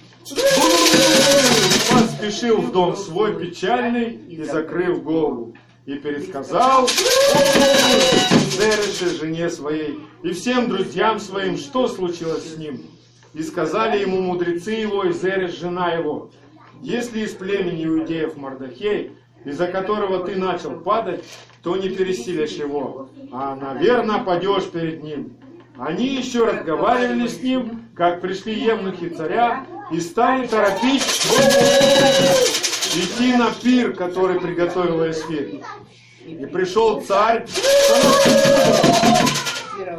Поспешил 1.90 2.58
в 2.58 2.70
дом 2.70 2.96
свой 2.96 3.34
печальный 3.34 4.20
и 4.28 4.44
закрыв 4.44 5.02
голову. 5.02 5.54
И 5.86 5.94
пересказал 5.94 6.86
Зереше 8.58 9.18
жене 9.18 9.48
своей 9.48 9.98
и 10.22 10.32
всем 10.32 10.68
друзьям 10.68 11.18
своим, 11.18 11.56
что 11.56 11.88
случилось 11.88 12.54
с 12.54 12.58
ним. 12.58 12.82
И 13.38 13.42
сказали 13.44 14.00
ему 14.00 14.20
мудрецы 14.20 14.72
его 14.72 15.04
и 15.04 15.12
Зереш 15.12 15.52
жена 15.60 15.92
его, 15.92 16.32
если 16.82 17.20
из 17.20 17.30
племени 17.34 17.84
иудеев 17.84 18.36
Мардахей, 18.36 19.12
из-за 19.44 19.68
которого 19.68 20.26
ты 20.26 20.34
начал 20.34 20.80
падать, 20.80 21.22
то 21.62 21.76
не 21.76 21.88
пересилишь 21.88 22.54
его, 22.54 23.08
а, 23.30 23.54
наверное, 23.54 24.24
падешь 24.24 24.68
перед 24.70 25.04
ним. 25.04 25.36
Они 25.78 26.16
еще 26.16 26.46
разговаривали 26.46 27.28
с 27.28 27.40
ним, 27.40 27.84
как 27.94 28.20
пришли 28.20 28.54
евнухи 28.54 29.08
царя, 29.10 29.64
и 29.92 30.00
стали 30.00 30.48
торопить 30.48 31.04
идти 32.96 33.36
на 33.36 33.52
пир, 33.62 33.92
который 33.92 34.40
приготовила 34.40 35.12
Эсфир. 35.12 35.60
И 36.26 36.44
пришел 36.46 37.02
царь 37.02 37.46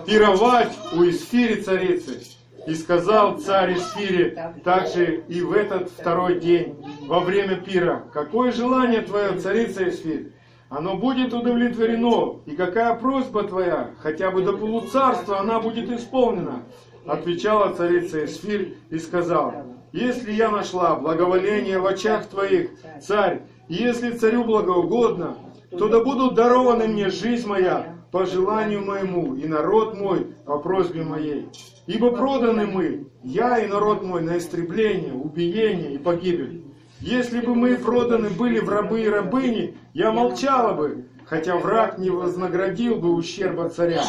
пировать 0.06 0.73
у 0.91 1.06
Исфири 1.06 1.62
царицы. 1.62 2.38
И 2.67 2.74
сказал 2.76 3.38
царь 3.38 3.76
Исфире 3.76 4.54
также 4.63 5.24
и 5.28 5.41
в 5.41 5.54
этот 5.54 5.89
второй 5.89 6.39
день, 6.39 6.76
во 7.02 7.19
время 7.19 7.56
пира, 7.56 8.04
какое 8.13 8.52
желание 8.52 9.02
твое, 9.02 9.38
царица 9.39 9.88
Исфирь? 9.89 10.34
Оно 10.69 10.98
будет 10.98 11.34
удовлетворено, 11.34 12.41
и 12.45 12.56
какая 12.56 12.95
просьба 12.95 13.43
твоя, 13.43 13.91
хотя 14.00 14.30
бы 14.30 14.43
до 14.43 14.54
полуцарства, 14.54 15.39
она 15.39 15.60
будет 15.60 15.89
исполнена. 15.91 16.62
Отвечала 17.08 17.74
царица 17.74 18.26
Эсфирь 18.26 18.78
и 18.91 19.00
сказала, 19.00 19.65
если 19.91 20.32
я 20.32 20.52
нашла 20.52 20.95
благоволение 20.95 21.80
в 21.80 21.88
очах 21.88 22.28
твоих, 22.28 22.69
царь, 23.02 23.41
и 23.67 23.76
если 23.76 24.12
царю 24.12 24.43
благоугодно, 24.43 25.38
то 25.72 25.88
да 25.88 26.04
будут 26.04 26.36
дарованы 26.36 26.88
мне 26.88 27.10
жизнь 27.10 27.48
моя 27.48 27.99
по 28.12 28.26
желанию 28.26 28.84
моему, 28.84 29.36
и 29.36 29.48
народ 29.48 29.95
мой 29.95 30.28
по 30.45 30.58
просьбе 30.60 31.04
моей. 31.04 31.48
Ибо 31.88 32.12
проданы 32.12 32.65
мы, 32.65 33.08
я 33.24 33.60
и 33.60 33.67
народ 33.67 34.04
мой, 34.04 34.22
на 34.22 34.38
истребление, 34.38 35.13
убиение 35.13 35.93
и 35.93 35.98
погибель. 35.98 36.63
Если 37.02 37.39
бы 37.39 37.56
мы 37.56 37.76
проданы 37.76 38.30
были 38.30 38.60
в 38.60 38.69
рабы 38.69 39.02
и 39.02 39.10
рабыни, 39.10 39.78
я 39.93 40.12
молчала 40.12 40.74
бы, 40.74 41.06
хотя 41.26 41.56
враг 41.58 41.98
не 41.98 42.10
вознаградил 42.10 42.95
бы 42.95 43.13
ущерба 43.13 43.69
царя. 43.69 44.04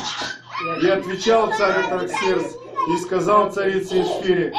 И 0.82 0.86
отвечал 0.88 1.52
царь 1.56 1.84
Атарксерс, 1.84 2.56
и 2.88 2.98
сказал 2.98 3.52
царице 3.52 4.02
Ишфире, 4.02 4.52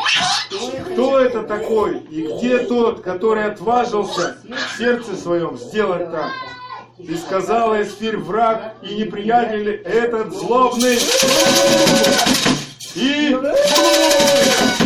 кто 0.91 1.19
это 1.19 1.43
такой, 1.43 1.99
и 1.99 2.27
где 2.33 2.59
тот, 2.59 3.01
который 3.01 3.45
отважился 3.45 4.37
в 4.43 4.77
сердце 4.77 5.15
своем 5.15 5.57
сделать 5.57 6.11
так? 6.11 6.31
И 7.03 7.15
сказала 7.15 7.81
Эсфирь, 7.81 8.17
враг 8.17 8.75
и 8.83 8.95
неприятель 8.95 9.69
этот 9.69 10.33
злобный. 10.33 10.97
И 12.95 13.37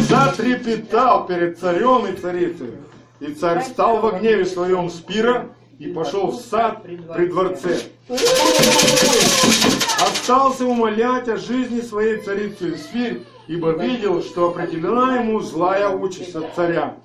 затрепетал 0.07 1.25
перед 1.25 1.59
царем 1.59 2.07
и 2.07 2.15
царицей. 2.15 2.71
И 3.19 3.33
царь 3.33 3.61
встал 3.61 3.99
во 3.99 4.11
гневе 4.11 4.45
своем 4.45 4.89
с 4.89 4.95
пира 4.95 5.49
и 5.79 5.87
пошел 5.87 6.31
в 6.31 6.41
сад 6.41 6.83
при 6.83 7.25
дворце. 7.27 7.79
Остался 10.01 10.65
умолять 10.65 11.27
о 11.27 11.37
жизни 11.37 11.81
своей 11.81 12.21
царицы 12.21 12.75
Исфирь, 12.75 13.23
ибо 13.47 13.71
видел, 13.71 14.21
что 14.21 14.49
определена 14.49 15.17
ему 15.17 15.41
злая 15.41 15.89
участь 15.89 16.35
от 16.35 16.53
царя. 16.55 16.95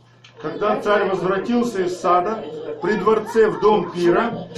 Когда 0.43 0.81
царь 0.81 1.09
возвратился 1.11 1.83
из 1.83 2.01
сада 2.01 2.45
при 2.81 2.95
дворце 2.95 3.49
в 3.49 3.61
дом 3.61 3.91
пира, 3.91 4.49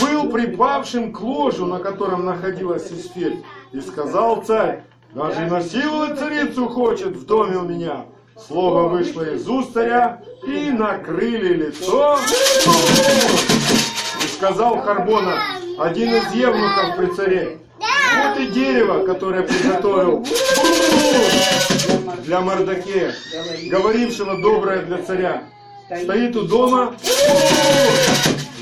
был 0.00 0.30
припавшим 0.30 1.12
к 1.12 1.20
ложу, 1.20 1.66
на 1.66 1.78
котором 1.78 2.24
находилась 2.24 2.90
Исфирь, 2.90 3.42
и 3.72 3.80
сказал 3.80 4.42
царь, 4.42 4.82
даже 5.14 5.40
насиловать 5.40 6.18
царицу 6.18 6.68
хочет 6.68 7.16
в 7.16 7.26
доме 7.26 7.58
у 7.58 7.62
меня. 7.62 8.06
Слово 8.46 8.88
вышло 8.88 9.22
из 9.22 9.46
уст 9.48 9.72
царя, 9.74 10.22
и 10.46 10.70
накрыли 10.70 11.66
лицо. 11.66 12.18
И 14.22 14.26
сказал 14.26 14.80
Харбона, 14.80 15.38
один 15.78 16.14
из 16.14 16.32
евнухов 16.32 16.96
при 16.96 17.06
царе, 17.14 17.58
вот 17.78 18.38
и 18.38 18.46
дерево, 18.46 19.04
которое 19.04 19.42
приготовил 19.42 20.26
для 22.24 22.40
Мардакея, 22.40 23.14
говорившего 23.70 24.40
доброе 24.40 24.82
для 24.82 24.98
царя. 24.98 25.44
Стоит 26.02 26.34
у 26.36 26.42
дома 26.42 26.94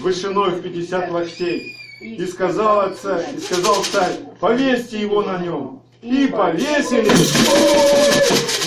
вышиной 0.01 0.51
в 0.51 0.63
50 0.63 1.11
локтей. 1.11 1.77
И 2.01 2.25
сказал, 2.27 2.81
отца, 2.81 3.21
и 3.23 3.39
сказал 3.39 3.85
царь, 3.85 4.15
повесьте 4.41 4.99
его 5.01 5.23
на 5.23 5.39
нем. 5.39 5.83
И 6.01 6.29
повесили 6.29 7.11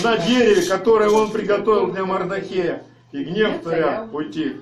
на 0.04 0.16
дереве, 0.18 0.62
которое 0.62 1.10
он 1.10 1.30
приготовил 1.30 1.92
для 1.92 2.04
Мардахея. 2.04 2.84
И 3.10 3.24
гнев 3.24 3.62
царя 3.64 4.08
утих. 4.12 4.54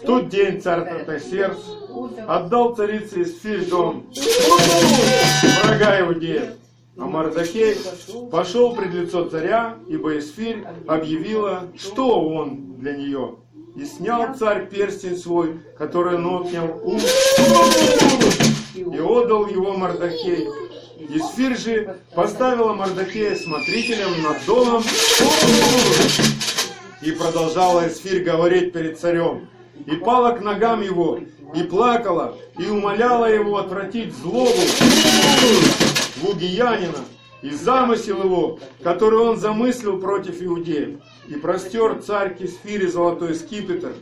В 0.00 0.06
тот 0.06 0.28
день 0.28 0.60
царь 0.60 0.80
Артаксеркс 0.80 1.62
отдал 2.26 2.74
царице 2.74 3.22
Эсфирь 3.22 3.64
дом 3.66 4.06
врага 5.62 6.00
Иудеев. 6.00 6.54
А 6.96 7.06
Мардакей 7.06 7.76
пошел 8.30 8.74
пред 8.74 8.92
лицо 8.92 9.24
царя, 9.28 9.76
ибо 9.88 10.18
Эсфирь 10.18 10.64
объявила, 10.86 11.68
что 11.76 12.20
он 12.20 12.76
для 12.78 12.96
нее. 12.96 13.36
И 13.74 13.84
снял 13.84 14.34
царь 14.34 14.66
перстень 14.66 15.16
свой, 15.16 15.60
который 15.76 16.14
он 16.16 16.26
отнял 16.26 16.80
у 16.84 16.96
и 18.76 19.00
отдал 19.00 19.46
его 19.48 19.76
Мардакей. 19.76 20.48
Исфир 20.98 21.58
же 21.58 21.98
поставила 22.14 22.72
Мардакея 22.72 23.34
смотрителем 23.34 24.22
над 24.22 24.44
домом 24.46 24.84
и 27.02 27.10
продолжала 27.12 27.88
Исфир 27.88 28.22
говорить 28.22 28.72
перед 28.72 28.98
царем. 28.98 29.48
И 29.86 29.96
пала 29.96 30.36
к 30.36 30.40
ногам 30.40 30.80
его, 30.80 31.18
и 31.52 31.62
плакала, 31.64 32.36
и 32.56 32.66
умоляла 32.66 33.26
его 33.26 33.58
отвратить 33.58 34.14
злобу 34.14 34.52
Вугиянина 36.22 37.04
и 37.42 37.50
замысел 37.50 38.22
его, 38.22 38.58
который 38.82 39.18
он 39.18 39.36
замыслил 39.36 39.98
против 39.98 40.40
иудеев. 40.40 41.00
И 41.28 41.34
простер 41.34 42.02
царь 42.02 42.36
к 42.36 42.88
золотой 42.88 43.34
скипетр, 43.34 43.92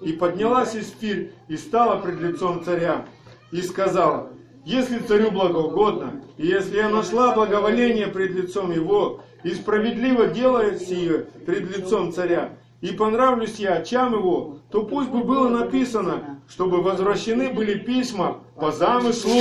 и 0.00 0.12
поднялась 0.12 0.74
Исфирь 0.74 1.32
и 1.48 1.56
стала 1.56 2.00
пред 2.00 2.20
лицом 2.20 2.64
царя, 2.64 3.06
и 3.52 3.62
сказала, 3.62 4.30
если 4.64 4.98
царю 4.98 5.30
благоугодно, 5.30 6.22
и 6.36 6.46
если 6.46 6.76
я 6.76 6.88
нашла 6.88 7.34
благоволение 7.34 8.08
пред 8.08 8.32
лицом 8.32 8.72
его, 8.72 9.20
и 9.42 9.50
справедливо 9.50 10.28
делает 10.28 10.82
сие 10.82 11.26
пред 11.46 11.76
лицом 11.76 12.12
царя, 12.12 12.50
и 12.80 12.88
понравлюсь 12.88 13.56
я 13.56 13.74
очам 13.74 14.12
его, 14.12 14.58
то 14.70 14.84
пусть 14.84 15.08
бы 15.08 15.22
было 15.22 15.48
написано, 15.48 16.40
чтобы 16.48 16.82
возвращены 16.82 17.50
были 17.52 17.78
письма 17.78 18.40
по 18.56 18.72
замыслу 18.72 19.40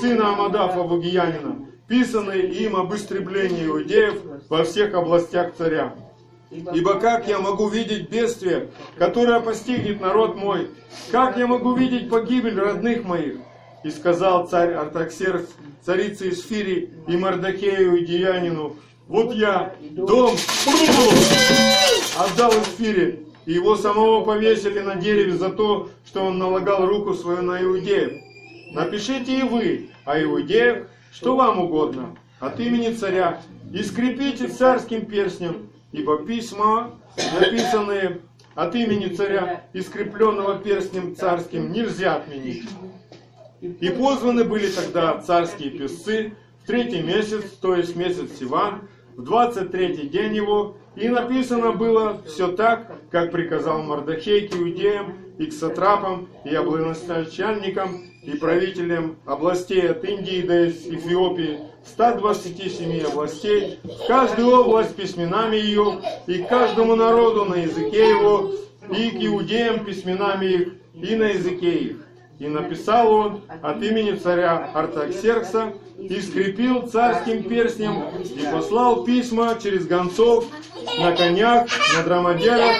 сына 0.00 0.30
Амадафа 0.30 0.82
Вагиянина, 0.82 1.65
писанные 1.88 2.48
им 2.48 2.76
об 2.76 2.94
истреблении 2.94 3.66
иудеев 3.66 4.20
во 4.48 4.64
всех 4.64 4.94
областях 4.94 5.54
царя. 5.56 5.94
Ибо 6.50 6.94
как 7.00 7.26
я 7.26 7.38
могу 7.38 7.68
видеть 7.68 8.08
бедствие, 8.08 8.70
которое 8.96 9.40
постигнет 9.40 10.00
народ 10.00 10.36
мой? 10.36 10.70
Как 11.10 11.36
я 11.36 11.46
могу 11.46 11.74
видеть 11.74 12.08
погибель 12.08 12.58
родных 12.58 13.04
моих? 13.04 13.38
И 13.84 13.90
сказал 13.90 14.46
царь 14.46 14.72
Артаксеркс, 14.72 15.48
царице 15.84 16.30
Исфири 16.30 16.90
и 17.06 17.16
Мардакею 17.16 17.96
и 17.96 18.04
Деянину, 18.04 18.76
вот 19.08 19.32
я 19.32 19.74
дом 19.90 20.34
отдал 22.18 22.52
Исфире, 22.62 23.20
и 23.44 23.52
его 23.52 23.76
самого 23.76 24.24
повесили 24.24 24.80
на 24.80 24.96
дереве 24.96 25.36
за 25.36 25.50
то, 25.50 25.90
что 26.04 26.24
он 26.24 26.38
налагал 26.38 26.86
руку 26.86 27.14
свою 27.14 27.42
на 27.42 27.62
иудеев. 27.62 28.12
Напишите 28.72 29.38
и 29.38 29.42
вы 29.44 29.90
о 30.04 30.20
иудеях, 30.20 30.88
что 31.16 31.34
вам 31.34 31.60
угодно, 31.60 32.14
от 32.40 32.60
имени 32.60 32.94
царя, 32.94 33.40
и 33.72 33.82
скрепите 33.82 34.48
царским 34.48 35.06
перстнем, 35.06 35.70
ибо 35.92 36.18
письма, 36.26 36.90
написанные 37.40 38.20
от 38.54 38.74
имени 38.74 39.14
царя 39.14 39.64
и 39.72 39.80
скрепленного 39.80 40.58
перстнем 40.58 41.16
царским, 41.16 41.72
нельзя 41.72 42.16
отменить. 42.16 42.68
И 43.62 43.88
позваны 43.88 44.44
были 44.44 44.68
тогда 44.68 45.18
царские 45.18 45.70
писцы 45.70 46.34
в 46.62 46.66
третий 46.66 47.00
месяц, 47.00 47.44
то 47.62 47.74
есть 47.74 47.96
месяц 47.96 48.38
Сиван, 48.38 48.82
в 49.16 49.22
двадцать 49.22 49.72
третий 49.72 50.08
день 50.08 50.36
его, 50.36 50.76
и 50.96 51.08
написано 51.08 51.72
было 51.72 52.20
все 52.26 52.48
так, 52.48 52.92
как 53.10 53.30
приказал 53.32 53.82
Мардахей 53.82 54.48
к 54.48 54.54
иудеям 54.54 55.14
и 55.38 55.46
к 55.46 55.54
сатрапам 55.54 56.28
и 56.44 56.54
областначальникам 56.54 58.04
и 58.26 58.36
правителям 58.36 59.16
областей 59.24 59.88
от 59.88 60.04
Индии 60.04 60.42
до 60.42 60.68
Эфиопии, 60.68 61.60
127 61.84 63.04
областей, 63.04 63.78
в 63.84 64.06
каждую 64.08 64.62
область 64.62 64.96
письменами 64.96 65.56
ее, 65.56 66.00
и 66.26 66.42
каждому 66.42 66.96
народу 66.96 67.44
на 67.44 67.54
языке 67.54 68.10
его, 68.10 68.50
и 68.90 69.10
к 69.10 69.24
иудеям 69.24 69.84
письменами 69.84 70.46
их, 70.46 70.68
и 70.94 71.14
на 71.14 71.24
языке 71.24 71.70
их. 71.70 71.96
И 72.40 72.48
написал 72.48 73.12
он 73.12 73.40
от 73.62 73.82
имени 73.82 74.16
царя 74.16 74.70
Артаксеркса, 74.74 75.72
и 75.96 76.20
скрепил 76.20 76.86
царским 76.88 77.44
перстнем, 77.44 78.02
и 78.22 78.44
послал 78.52 79.04
письма 79.04 79.56
через 79.62 79.86
гонцов 79.86 80.46
на 80.98 81.12
конях, 81.12 81.68
на 81.96 82.02
драмадерах 82.02 82.76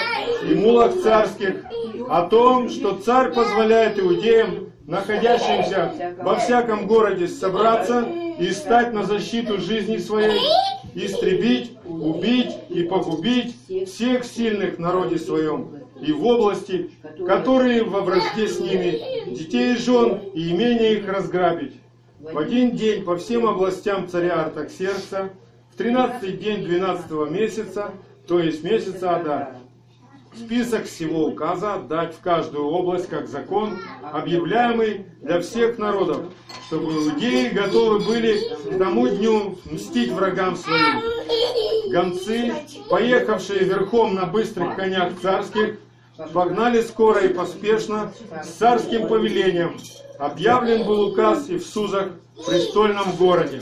и 0.50 0.54
мулах 0.54 1.00
царских, 1.00 1.64
о 2.08 2.22
том, 2.22 2.68
что 2.68 2.96
царь 2.96 3.32
позволяет 3.32 3.98
иудеям, 3.98 4.72
находящимся 4.86 6.14
во 6.18 6.36
всяком 6.36 6.86
городе, 6.86 7.28
собраться 7.28 8.06
и 8.38 8.50
стать 8.50 8.92
на 8.92 9.04
защиту 9.04 9.58
жизни 9.58 9.98
своей, 9.98 10.40
истребить, 10.94 11.72
убить 11.84 12.54
и 12.68 12.84
погубить 12.84 13.56
всех 13.86 14.24
сильных 14.24 14.76
в 14.76 14.80
народе 14.80 15.18
своем, 15.18 15.70
и 16.00 16.12
в 16.12 16.24
области, 16.24 16.90
которые 17.26 17.84
во 17.84 18.00
вражде 18.00 18.48
с 18.48 18.60
ними, 18.60 19.34
детей 19.34 19.74
и 19.74 19.76
жен, 19.76 20.20
и 20.34 20.50
имения 20.50 20.92
их 20.92 21.08
разграбить. 21.08 21.74
В 22.20 22.38
один 22.38 22.72
день 22.72 23.04
по 23.04 23.16
всем 23.16 23.46
областям 23.46 24.08
царя 24.08 24.44
Артаксеркса, 24.44 25.30
в 25.72 25.76
тринадцатый 25.76 26.32
день 26.32 26.64
двенадцатого 26.64 27.26
месяца, 27.26 27.92
то 28.26 28.40
есть 28.40 28.64
месяца 28.64 29.16
Адар, 29.16 29.56
список 30.36 30.86
всего 30.86 31.26
указа 31.26 31.74
отдать 31.74 32.14
в 32.14 32.20
каждую 32.20 32.66
область 32.66 33.08
как 33.08 33.28
закон, 33.28 33.78
объявляемый 34.02 35.06
для 35.22 35.40
всех 35.40 35.78
народов, 35.78 36.26
чтобы 36.66 36.92
иудеи 36.92 37.48
готовы 37.48 38.00
были 38.00 38.40
к 38.70 38.78
тому 38.78 39.08
дню 39.08 39.58
мстить 39.70 40.10
врагам 40.12 40.56
своим. 40.56 41.00
Гонцы, 41.90 42.54
поехавшие 42.90 43.60
верхом 43.60 44.14
на 44.14 44.26
быстрых 44.26 44.76
конях 44.76 45.12
царских, 45.20 45.78
погнали 46.32 46.82
скоро 46.82 47.20
и 47.20 47.28
поспешно 47.28 48.12
с 48.42 48.48
царским 48.48 49.08
повелением. 49.08 49.78
Объявлен 50.18 50.86
был 50.86 51.08
указ 51.08 51.48
и 51.48 51.58
в 51.58 51.66
Сузах, 51.66 52.08
престольном 52.46 53.12
городе. 53.16 53.60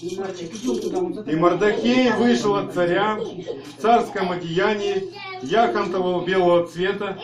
И 0.00 1.36
Мардахей 1.36 2.10
вышел 2.12 2.56
от 2.56 2.74
царя 2.74 3.16
в 3.16 3.80
царском 3.80 4.32
одеянии 4.32 5.12
яхонтового 5.42 6.24
белого 6.24 6.66
цвета 6.66 7.18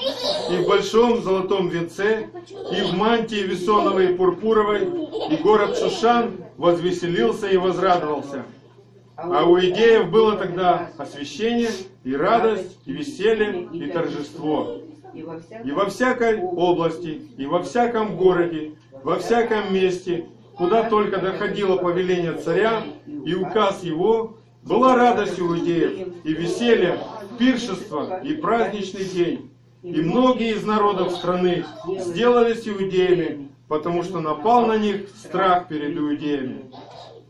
и 0.50 0.56
в 0.56 0.66
большом 0.66 1.22
золотом 1.22 1.68
венце, 1.68 2.28
и 2.72 2.82
в 2.82 2.94
мантии 2.94 3.36
весоновой 3.36 4.12
и 4.12 4.16
пурпуровой, 4.16 4.88
и 5.30 5.36
город 5.36 5.78
Шушан 5.78 6.32
возвеселился 6.56 7.48
и 7.48 7.56
возрадовался. 7.56 8.44
А 9.16 9.44
у 9.44 9.58
идеев 9.58 10.10
было 10.10 10.36
тогда 10.36 10.90
освящение, 10.96 11.70
и 12.04 12.14
радость, 12.14 12.78
и 12.86 12.92
веселье, 12.92 13.68
и 13.72 13.90
торжество. 13.90 14.82
И 15.12 15.72
во 15.72 15.86
всякой 15.86 16.40
области, 16.40 17.22
и 17.36 17.46
во 17.46 17.62
всяком 17.62 18.16
городе, 18.16 18.74
во 19.02 19.18
всяком 19.18 19.74
месте, 19.74 20.26
куда 20.56 20.88
только 20.88 21.18
доходило 21.18 21.76
повеление 21.76 22.34
царя 22.34 22.84
и 23.06 23.34
указ 23.34 23.82
его, 23.82 24.36
была 24.62 24.96
радость 24.96 25.40
иудеев 25.40 26.08
и 26.24 26.32
веселье, 26.32 27.00
пиршество 27.38 28.20
и 28.22 28.34
праздничный 28.34 29.04
день. 29.04 29.50
И 29.82 30.00
многие 30.00 30.54
из 30.54 30.64
народов 30.64 31.12
страны 31.12 31.64
сделались 31.86 32.66
иудеями, 32.68 33.48
потому 33.68 34.02
что 34.02 34.20
напал 34.20 34.66
на 34.66 34.76
них 34.76 35.08
страх 35.22 35.68
перед 35.68 35.96
иудеями. 35.96 36.70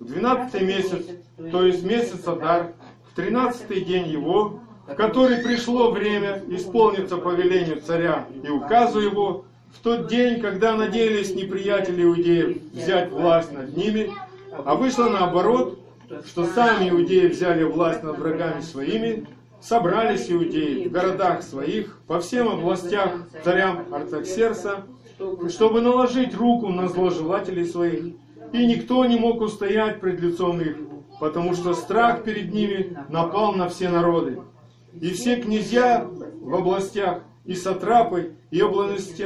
В 0.01 0.07
двенадцатый 0.07 0.63
месяц, 0.63 1.05
то 1.53 1.65
есть 1.65 1.83
месяц 1.85 2.27
Адар, 2.27 2.73
в 3.11 3.17
тринадцатый 3.17 3.83
день 3.83 4.09
его, 4.09 4.61
в 4.87 4.95
который 4.95 5.39
пришло 5.39 5.91
время 5.91 6.43
исполниться 6.49 7.19
повелению 7.19 7.81
царя 7.83 8.27
и 8.43 8.49
указу 8.49 9.01
его, 9.01 9.45
в 9.75 9.83
тот 9.83 10.09
день, 10.09 10.41
когда 10.41 10.75
надеялись 10.75 11.35
неприятели 11.35 12.03
иудеев 12.03 12.57
взять 12.73 13.11
власть 13.11 13.53
над 13.53 13.77
ними, 13.77 14.11
а 14.65 14.75
вышло 14.75 15.11
наоборот, 15.11 15.79
что 16.27 16.47
сами 16.47 16.89
иудеи 16.89 17.27
взяли 17.27 17.65
власть 17.65 18.03
над 18.03 18.19
врагами 18.19 18.63
своими, 18.63 19.27
собрались 19.61 20.31
иудеи 20.31 20.89
в 20.89 20.93
городах 20.93 21.43
своих, 21.43 22.01
по 22.07 22.21
всем 22.21 22.49
областях 22.49 23.29
царям 23.45 23.93
Артаксерса, 23.93 24.87
чтобы 25.49 25.81
наложить 25.81 26.35
руку 26.35 26.69
на 26.69 26.89
зложелателей 26.89 27.67
своих, 27.67 28.15
и 28.53 28.67
никто 28.67 29.05
не 29.05 29.19
мог 29.19 29.41
устоять 29.41 30.01
пред 30.01 30.21
лицом 30.21 30.61
их, 30.61 30.77
потому 31.21 31.55
что 31.55 31.75
страх 31.75 32.23
перед 32.23 32.53
ними 32.53 32.97
напал 33.09 33.53
на 33.53 33.69
все 33.69 33.89
народы. 33.89 34.41
И 35.01 35.11
все 35.11 35.37
князья 35.37 36.09
в 36.41 36.55
областях 36.55 37.23
и 37.45 37.55
сатрапы, 37.55 38.35
и 38.51 38.63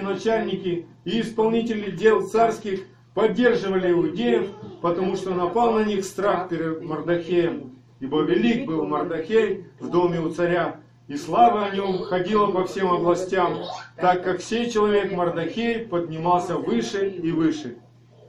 начальники, 0.00 0.86
и 1.04 1.20
исполнители 1.20 1.90
дел 1.90 2.26
царских 2.26 2.80
поддерживали 3.14 3.92
иудеев, 3.92 4.48
потому 4.80 5.16
что 5.16 5.34
напал 5.34 5.72
на 5.74 5.84
них 5.84 6.04
страх 6.04 6.48
перед 6.48 6.82
Мардахеем. 6.82 7.81
Ибо 8.02 8.22
велик 8.22 8.66
был 8.66 8.84
Мардахей 8.84 9.66
в 9.78 9.88
доме 9.88 10.18
у 10.18 10.28
царя, 10.28 10.80
и 11.06 11.14
слава 11.14 11.66
о 11.66 11.70
нем 11.70 11.98
ходила 11.98 12.48
по 12.48 12.64
всем 12.64 12.90
областям, 12.90 13.58
так 13.96 14.24
как 14.24 14.40
сей 14.42 14.68
человек 14.68 15.12
Мардахей 15.12 15.86
поднимался 15.86 16.56
выше 16.56 17.08
и 17.10 17.30
выше. 17.30 17.76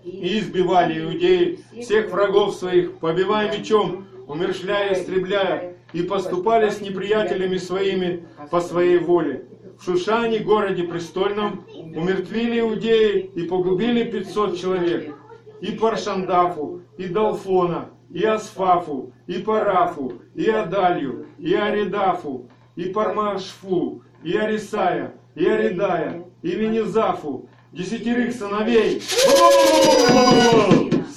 И 0.04 0.38
избивали 0.38 1.04
иудеи 1.04 1.60
всех 1.82 2.12
врагов 2.12 2.54
своих, 2.54 3.00
побивая 3.00 3.52
мечом, 3.58 4.06
умершляя 4.28 4.94
истребляя, 4.94 5.76
и 5.92 6.04
поступали 6.04 6.70
с 6.70 6.80
неприятелями 6.80 7.58
своими 7.58 8.28
по 8.52 8.62
своей 8.62 9.00
воле. 9.00 9.46
В 9.80 9.86
Шушане, 9.86 10.38
городе 10.38 10.84
престольном, 10.84 11.66
умертвили 11.74 12.60
иудеи 12.60 13.32
и 13.34 13.48
погубили 13.48 14.04
500 14.04 14.56
человек. 14.56 15.16
И 15.62 15.72
Паршандафу, 15.72 16.82
и 16.98 17.06
Далфона, 17.06 17.90
и 18.14 18.24
Асфафу, 18.24 19.12
и 19.26 19.40
Парафу, 19.40 20.22
и 20.36 20.48
Адалью, 20.48 21.26
и 21.40 21.54
Аридафу, 21.56 22.48
и 22.76 22.86
Пармашфу, 22.86 24.04
и 24.24 24.38
Арисая, 24.38 25.16
и 25.36 25.46
Аридая, 25.46 26.24
и 26.44 26.52
Венезафу, 26.52 27.50
десятерых 27.72 28.34
сыновей, 28.34 29.02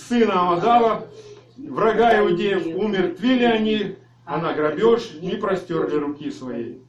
сына 0.08 0.40
Амадава, 0.40 1.06
врага 1.58 2.18
иудеев, 2.18 2.66
умертвили 2.66 3.44
они, 3.44 3.96
а 4.24 4.38
на 4.38 4.54
грабеж 4.54 5.18
не 5.20 5.36
простерли 5.36 5.96
руки 5.96 6.30
своей. 6.30 6.80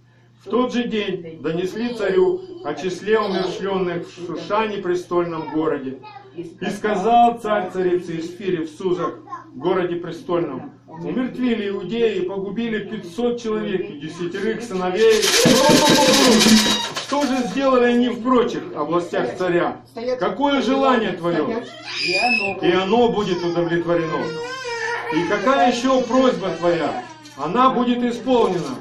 В 0.45 0.49
тот 0.49 0.71
же 0.71 0.87
день 0.87 1.41
донесли 1.41 1.93
царю 1.93 2.41
о 2.63 2.73
числе 2.75 3.19
умершленных 3.19 4.07
в 4.07 4.25
Шушане 4.25 4.77
престольном 4.77 5.51
городе. 5.53 5.99
И 6.37 6.69
сказал 6.69 7.39
царь 7.39 7.71
царицы 7.73 8.19
Исфире 8.19 8.63
в 8.63 8.69
Сузах, 8.69 9.15
городе 9.55 9.95
престольном, 9.95 10.71
умертвили 10.87 11.69
иудеи 11.69 12.17
и 12.17 12.29
погубили 12.29 12.87
500 12.87 13.41
человек 13.41 13.89
и 13.89 13.99
десятерых 13.99 14.61
сыновей. 14.61 15.23
Что 17.07 17.23
же 17.23 17.37
сделали 17.47 17.85
они 17.85 18.09
в 18.09 18.21
прочих 18.21 18.61
областях 18.75 19.35
царя? 19.35 19.81
Какое 20.19 20.61
желание 20.61 21.13
твое? 21.13 21.65
И 22.61 22.71
оно 22.71 23.09
будет 23.09 23.43
удовлетворено. 23.43 24.23
И 25.15 25.23
какая 25.27 25.71
еще 25.71 26.03
просьба 26.03 26.51
твоя? 26.59 27.03
Она 27.35 27.71
будет 27.71 28.03
исполнена. 28.03 28.75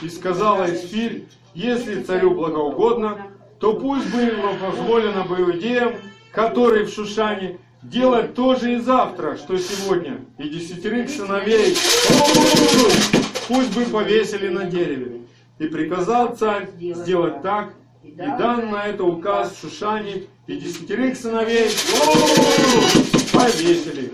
И 0.00 0.08
сказала 0.08 0.72
Исфирь, 0.72 1.26
если 1.52 2.02
царю 2.02 2.30
благоугодно, 2.30 3.26
то 3.60 3.74
пусть 3.74 4.10
было 4.10 4.54
позволено 4.54 5.24
бы 5.24 5.40
иудеям, 5.40 5.92
которые 6.32 6.86
в 6.86 6.90
Шушане, 6.90 7.58
делать 7.82 8.34
то 8.34 8.54
же 8.54 8.74
и 8.74 8.76
завтра, 8.78 9.36
что 9.36 9.58
сегодня, 9.58 10.20
и 10.38 10.48
десятерых 10.48 11.10
сыновей 11.10 11.76
пусть 13.48 13.76
бы 13.76 13.84
повесили 13.84 14.48
на 14.48 14.64
дереве. 14.64 15.22
И 15.58 15.66
приказал 15.66 16.34
царь 16.34 16.68
сделать 16.80 17.42
так, 17.42 17.74
и 18.02 18.16
дан 18.16 18.70
на 18.70 18.86
это 18.86 19.04
указ 19.04 19.52
в 19.52 19.60
Шушане, 19.60 20.24
и 20.46 20.56
десятерых 20.56 21.16
сыновей 21.16 21.70
повесили. 23.32 24.12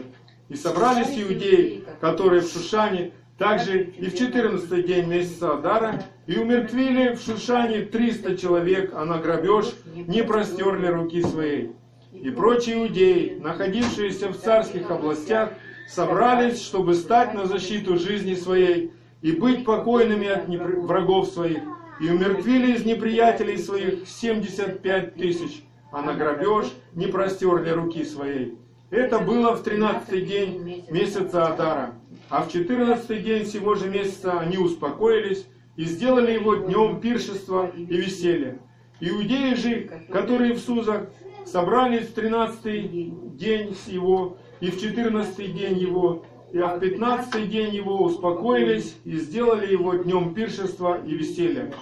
И 0.49 0.57
собрались 0.57 1.17
иудеи, 1.17 1.85
которые 2.01 2.41
в 2.41 2.51
Шушане, 2.51 3.13
также 3.39 3.85
и 3.85 4.07
в 4.07 4.19
14 4.19 4.87
день 4.87 5.07
месяца 5.07 5.53
Адара, 5.53 6.03
и 6.27 6.37
умертвили 6.37 7.15
в 7.15 7.21
Шушане 7.21 7.83
300 7.83 8.37
человек, 8.37 8.93
а 8.95 9.05
на 9.05 9.19
грабеж 9.19 9.67
не 9.95 10.25
простерли 10.25 10.87
руки 10.89 11.23
своей. 11.23 11.73
И 12.13 12.31
прочие 12.31 12.77
иудеи, 12.77 13.39
находившиеся 13.39 14.29
в 14.29 14.39
царских 14.39 14.91
областях, 14.91 15.53
собрались, 15.89 16.63
чтобы 16.63 16.95
стать 16.95 17.35
на 17.35 17.47
защиту 17.47 17.99
жизни 17.99 18.35
своей 18.35 18.93
и 19.21 19.33
быть 19.33 19.65
покойными 19.65 20.29
от 20.29 20.49
врагов 20.49 21.29
своих, 21.29 21.63
и 22.01 22.11
умертвили 22.11 22.73
из 22.73 22.85
неприятелей 22.85 23.59
своих 23.59 24.09
75 24.09 25.15
тысяч, 25.15 25.63
а 25.91 26.03
на 26.03 26.15
грабеж 26.15 26.67
не 26.95 27.07
простерли 27.07 27.71
руки 27.71 28.05
своей. 28.05 28.57
Это 28.91 29.19
было 29.19 29.55
в 29.55 29.63
13 29.63 30.27
день 30.27 30.85
месяца 30.89 31.49
Адара. 31.49 31.95
А 32.31 32.43
в 32.43 32.53
14 32.53 33.23
день 33.23 33.47
сего 33.47 33.75
же 33.75 33.89
месяца 33.89 34.39
они 34.41 34.57
успокоились 34.57 35.47
и 35.77 35.85
сделали 35.85 36.33
его 36.33 36.55
днем 36.55 37.01
пиршества 37.01 37.71
и 37.77 37.85
веселья. 37.85 38.59
Иудеи 39.01 39.55
же, 39.55 39.91
которые 40.11 40.55
в 40.55 40.59
Сузах, 40.59 41.07
собрались 41.51 42.09
в 42.09 42.15
13 42.15 43.37
день 43.37 43.77
его 43.87 44.37
и 44.61 44.71
в 44.71 44.81
14 44.81 45.55
день 45.55 45.79
его, 45.79 46.25
и 46.53 46.59
в 46.59 46.79
15 46.79 47.49
день 47.49 47.75
его 47.75 48.03
успокоились 48.03 48.97
и 49.05 49.17
сделали 49.17 49.71
его 49.71 49.95
днем 49.95 50.35
пиршества 50.35 51.01
и 51.05 51.15
веселья. 51.15 51.73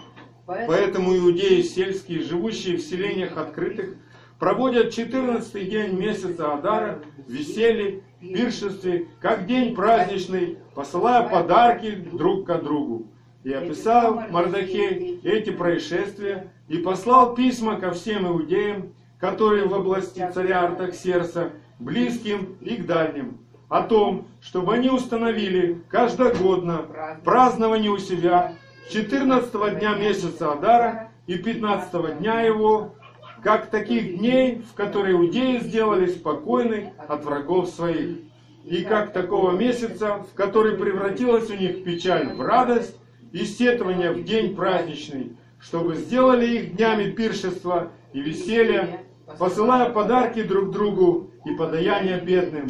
Поэтому 0.47 1.17
иудеи 1.17 1.63
сельские, 1.63 2.23
живущие 2.23 2.77
в 2.77 2.81
селениях 2.81 3.37
открытых, 3.37 3.97
проводят 4.39 4.93
14 4.93 5.69
день 5.69 5.99
месяца 5.99 6.53
Адара 6.53 7.01
в 7.27 7.31
веселье, 7.31 8.03
пиршестве, 8.21 9.09
как 9.21 9.47
день 9.47 9.75
праздничный, 9.75 10.59
посылая 10.75 11.29
подарки 11.29 11.91
друг 11.91 12.47
к 12.47 12.59
другу. 12.63 13.07
И 13.45 13.53
описал 13.53 14.23
Мардахей 14.31 15.21
эти 15.23 15.51
происшествия 15.51 16.53
и 16.69 16.79
послал 16.79 17.35
письма 17.35 17.77
ко 17.81 17.93
всем 17.93 18.27
иудеям, 18.27 18.93
которые 19.19 19.65
в 19.65 19.73
области 19.73 20.27
царя 20.33 20.63
Артаксерса, 20.63 21.51
близким 21.79 22.57
и 22.61 22.77
к 22.77 22.87
дальним, 22.87 23.39
о 23.69 23.83
том, 23.83 24.29
чтобы 24.41 24.75
они 24.75 24.91
установили 24.91 25.83
каждогодно 25.89 26.87
празднование 27.25 27.91
у 27.91 27.99
себя 27.99 28.55
14 28.91 29.79
дня 29.79 29.95
месяца 29.97 30.53
Адара 30.53 31.11
и 31.27 31.37
15 31.37 32.19
дня 32.19 32.43
его, 32.43 32.95
как 33.43 33.67
таких 33.71 34.19
дней, 34.19 34.63
в 34.71 34.75
которые 34.75 35.15
иудеи 35.15 35.59
сделали 35.59 36.07
спокойны 36.07 36.93
от 37.09 37.25
врагов 37.25 37.69
своих, 37.69 38.19
и 38.65 38.83
как 38.83 39.13
такого 39.13 39.53
месяца, 39.53 40.25
в 40.31 40.35
который 40.35 40.77
превратилась 40.77 41.51
у 41.51 41.55
них 41.55 41.85
печаль 41.85 42.33
в 42.33 42.41
радость 42.41 42.97
и 43.33 43.45
сетование 43.45 44.13
в 44.13 44.25
день 44.25 44.57
праздничный, 44.57 45.37
чтобы 45.61 45.95
сделали 45.95 46.47
их 46.47 46.77
днями 46.77 47.11
пиршества 47.11 47.91
и 48.13 48.21
веселья, 48.21 49.01
посылая 49.39 49.91
подарки 49.91 50.43
друг 50.43 50.71
другу 50.71 51.31
и 51.45 51.55
подаяния 51.55 52.21
бедным. 52.21 52.69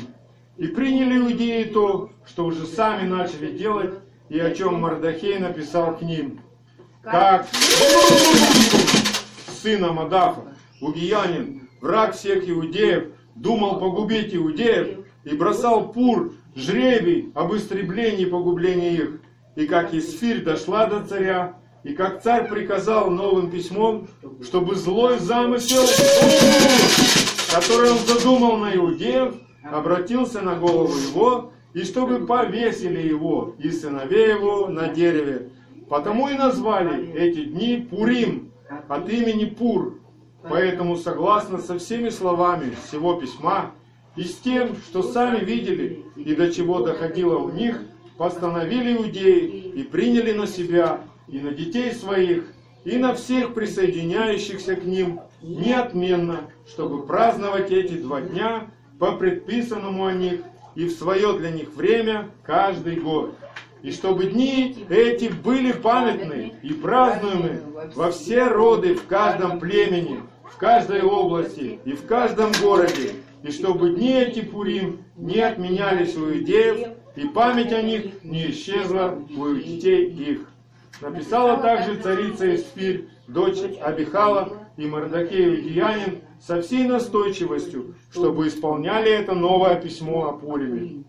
И 0.57 0.69
приняли 0.69 1.19
иудеи 1.19 1.65
то, 1.65 2.11
что 2.27 2.47
уже 2.47 2.67
сами 2.67 3.07
начали 3.07 3.57
делать, 3.57 3.95
и 4.29 4.39
о 4.39 4.55
чем 4.55 4.81
Мардахей 4.81 5.39
написал 5.39 5.97
к 5.97 6.03
ним. 6.03 6.41
Как 7.03 7.47
сына 9.63 9.93
Мадафа, 9.93 10.55
угиянин, 10.81 11.69
враг 11.81 12.15
всех 12.15 12.49
иудеев, 12.49 13.09
думал 13.35 13.79
погубить 13.79 14.35
иудеев 14.35 15.05
и 15.25 15.37
бросал 15.37 15.93
пур, 15.93 16.33
жребий 16.55 17.31
об 17.35 17.55
истреблении 17.55 18.23
и 18.23 18.31
погублении 18.31 18.95
их. 18.95 19.21
И 19.57 19.67
как 19.67 19.95
Исфирь 19.95 20.43
дошла 20.43 20.87
до 20.87 21.07
царя, 21.07 21.55
и 21.87 21.93
как 21.93 22.21
царь 22.21 22.49
приказал 22.49 23.11
новым 23.11 23.49
письмом, 23.49 24.09
чтобы 24.43 24.75
злой 24.75 25.21
замысел, 25.21 25.85
который 27.55 27.93
он 27.93 27.99
задумал 27.99 28.57
на 28.57 28.75
иудеев, 28.75 29.35
обратился 29.63 30.41
на 30.41 30.57
голову 30.57 30.93
его, 30.97 31.53
и 31.75 31.85
чтобы 31.85 32.27
повесили 32.27 33.07
его 33.07 33.55
и 33.61 33.71
сыновей 33.71 34.31
его 34.31 34.67
на 34.67 34.89
дереве. 34.89 35.53
Потому 35.89 36.29
и 36.29 36.35
назвали 36.35 37.13
эти 37.13 37.45
дни 37.45 37.87
Пурим, 37.89 38.51
от 38.89 39.09
имени 39.09 39.45
Пур. 39.45 40.01
Поэтому, 40.43 40.97
согласно 40.97 41.59
со 41.59 41.79
всеми 41.79 42.09
словами 42.09 42.73
всего 42.85 43.15
письма, 43.15 43.71
и 44.17 44.25
с 44.25 44.35
тем, 44.39 44.75
что 44.89 45.05
сами 45.05 45.45
видели 45.45 46.05
и 46.17 46.35
до 46.35 46.53
чего 46.53 46.81
доходило 46.81 47.39
у 47.39 47.53
них, 47.53 47.81
постановили 48.19 48.97
иудеи 48.97 49.71
и 49.73 49.85
приняли 49.85 50.33
на 50.33 50.49
себя 50.49 51.03
и 51.29 51.39
на 51.39 51.51
детей 51.51 51.93
своих, 51.93 52.45
и 52.85 52.97
на 52.97 53.15
всех 53.15 53.55
присоединяющихся 53.55 54.77
к 54.77 54.85
ним 54.85 55.21
неотменно, 55.43 56.51
чтобы 56.69 57.07
праздновать 57.07 57.71
эти 57.71 57.95
два 57.95 58.21
дня 58.21 58.69
по 58.99 59.13
предписанному 59.13 60.07
о 60.07 60.13
них 60.13 60.41
и 60.75 60.87
в 60.87 60.93
свое 60.93 61.37
для 61.39 61.51
них 61.51 61.75
время 61.75 62.31
каждый 62.43 62.97
год. 62.97 63.35
И 63.83 63.91
чтобы 63.91 64.27
дни 64.27 64.87
эти 64.89 65.29
были 65.29 65.73
памятны 65.73 66.55
и 66.63 66.73
празднуемы 66.73 67.61
во 67.95 68.11
все 68.11 68.45
роды, 68.45 68.95
в 68.95 69.07
каждом 69.07 69.61
племени, 69.61 70.21
в 70.45 70.57
каждой 70.57 71.03
области 71.03 71.79
и 71.85 71.93
в 71.93 72.07
каждом 72.07 72.53
городе, 72.63 73.13
и 73.43 73.51
чтобы 73.51 73.91
дни 73.91 74.15
эти 74.15 74.41
Пурим 74.41 75.05
не 75.17 75.41
отменялись 75.41 76.17
у 76.17 76.31
иудеев, 76.31 76.89
и 77.15 77.29
память 77.29 77.73
о 77.73 77.83
них 77.83 78.25
не 78.25 78.51
исчезла 78.51 79.19
у 79.37 79.55
детей 79.55 80.07
их. 80.07 80.49
Написала 81.01 81.59
также 81.59 81.97
царица 81.97 82.55
Эсфирь, 82.55 83.09
дочь 83.29 83.61
Абихала 83.83 84.67
и 84.77 84.87
Мардакей 84.87 85.53
Удиянин 85.53 86.23
со 86.41 86.63
всей 86.63 86.85
настойчивостью, 86.85 87.95
чтобы 88.11 88.49
исполняли 88.49 89.11
это 89.11 89.35
новое 89.35 89.81
письмо 89.81 90.29
о 90.29 90.33
Пуриме. 90.33 91.05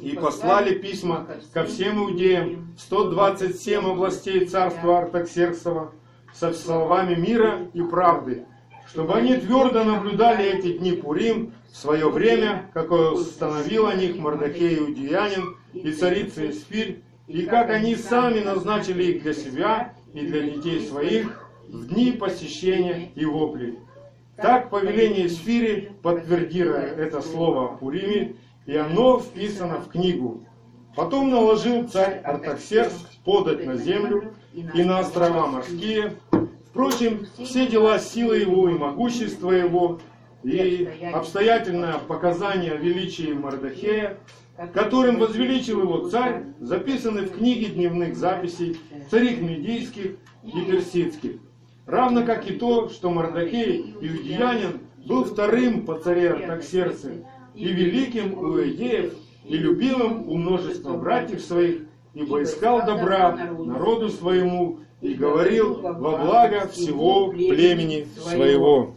и 0.00 0.12
послали 0.16 0.74
письма 0.74 1.26
ко 1.52 1.64
всем 1.64 1.98
иудеям, 1.98 2.74
127 2.78 3.90
областей 3.90 4.46
царства 4.46 4.98
Артаксерксова, 5.00 5.92
со 6.32 6.52
словами 6.52 7.16
мира 7.16 7.68
и 7.74 7.82
правды, 7.82 8.44
чтобы 8.86 9.14
они 9.14 9.34
твердо 9.36 9.84
наблюдали 9.84 10.44
эти 10.44 10.78
дни 10.78 10.92
Пурим 10.92 11.52
в 11.72 11.76
свое 11.76 12.08
время, 12.08 12.70
какое 12.72 13.10
установил 13.10 13.86
о 13.86 13.94
них 13.94 14.16
Мордахей 14.16 14.78
Иудеянин 14.78 15.56
и 15.72 15.92
царица 15.92 16.48
Эсфирь, 16.48 17.02
и 17.30 17.44
как 17.44 17.70
они 17.70 17.94
сами 17.94 18.40
назначили 18.40 19.04
их 19.04 19.22
для 19.22 19.32
себя 19.32 19.94
и 20.12 20.20
для 20.26 20.42
детей 20.42 20.84
своих 20.84 21.48
в 21.68 21.86
дни 21.86 22.10
посещения 22.12 23.12
и 23.14 23.24
воплей. 23.24 23.78
Так 24.36 24.68
повеление 24.70 25.26
Эсфири 25.26 25.92
подтвердило 26.02 26.74
это 26.74 27.22
слово 27.22 27.76
Пуриме, 27.76 28.34
и 28.66 28.76
оно 28.76 29.20
вписано 29.20 29.80
в 29.80 29.88
книгу. 29.88 30.44
Потом 30.96 31.30
наложил 31.30 31.86
царь 31.86 32.20
Артаксеркс 32.24 32.96
подать 33.24 33.64
на 33.64 33.76
землю 33.76 34.34
и 34.52 34.82
на 34.82 34.98
острова 34.98 35.46
морские. 35.46 36.14
Впрочем, 36.70 37.26
все 37.38 37.68
дела 37.68 38.00
силы 38.00 38.38
его 38.38 38.68
и 38.68 38.74
могущества 38.74 39.52
его, 39.52 40.00
и 40.42 40.88
обстоятельное 41.12 41.98
показание 41.98 42.72
о 42.72 42.76
величии 42.76 43.32
Мардахея, 43.32 44.16
которым 44.68 45.18
возвеличил 45.18 45.80
его 45.80 46.08
царь, 46.08 46.44
записаны 46.60 47.22
в 47.22 47.36
книге 47.36 47.66
дневных 47.66 48.16
записей 48.16 48.78
царих 49.10 49.40
медийских 49.40 50.16
и 50.44 50.60
персидских. 50.66 51.32
Равно 51.86 52.24
как 52.24 52.48
и 52.48 52.54
то, 52.54 52.88
что 52.88 53.10
Мардахей, 53.10 53.94
иудеянин, 54.00 54.80
был 55.06 55.24
вторым 55.24 55.86
по 55.86 55.98
царе 55.98 56.30
Артаксерце 56.30 57.24
и 57.54 57.68
великим 57.68 58.38
у 58.38 58.58
иудеев, 58.58 59.14
и 59.44 59.56
любимым 59.56 60.28
у 60.28 60.36
множества 60.36 60.96
братьев 60.96 61.40
своих, 61.40 61.82
ибо 62.14 62.42
искал 62.42 62.84
добра 62.84 63.34
народу 63.58 64.10
своему 64.10 64.80
и 65.00 65.14
говорил 65.14 65.80
во 65.80 66.18
благо 66.18 66.68
всего 66.68 67.30
племени 67.30 68.06
своего. 68.20 68.94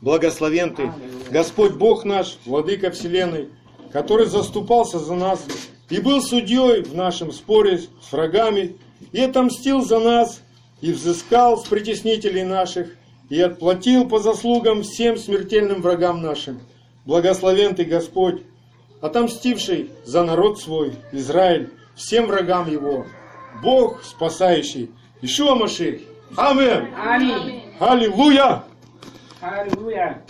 Благословен 0.00 0.74
Ты, 0.74 0.90
Господь 1.30 1.74
Бог 1.74 2.04
наш, 2.04 2.38
Владыка 2.46 2.90
Вселенной, 2.90 3.50
который 3.92 4.26
заступался 4.26 4.98
за 4.98 5.14
нас 5.14 5.44
и 5.88 6.00
был 6.00 6.22
судьей 6.22 6.82
в 6.82 6.94
нашем 6.94 7.32
споре 7.32 7.78
с 7.78 8.12
врагами, 8.12 8.76
и 9.12 9.20
отомстил 9.20 9.82
за 9.82 9.98
нас, 9.98 10.40
и 10.80 10.92
взыскал 10.92 11.58
с 11.58 11.66
притеснителей 11.66 12.44
наших, 12.44 12.88
и 13.28 13.40
отплатил 13.40 14.08
по 14.08 14.18
заслугам 14.18 14.82
всем 14.82 15.16
смертельным 15.16 15.82
врагам 15.82 16.20
нашим. 16.22 16.60
Благословен 17.06 17.74
Ты, 17.74 17.84
Господь, 17.84 18.42
отомстивший 19.00 19.90
за 20.04 20.22
народ 20.24 20.60
свой, 20.60 20.94
Израиль, 21.12 21.70
всем 21.94 22.26
врагам 22.26 22.70
его. 22.70 23.06
Бог, 23.62 24.02
спасающий, 24.04 24.90
Ишуа 25.22 25.54
Маших. 25.54 26.02
Амин. 26.36 26.88
Аминь. 26.96 27.62
Аллилуйя. 27.78 28.64
Аллилуйя. 29.40 30.22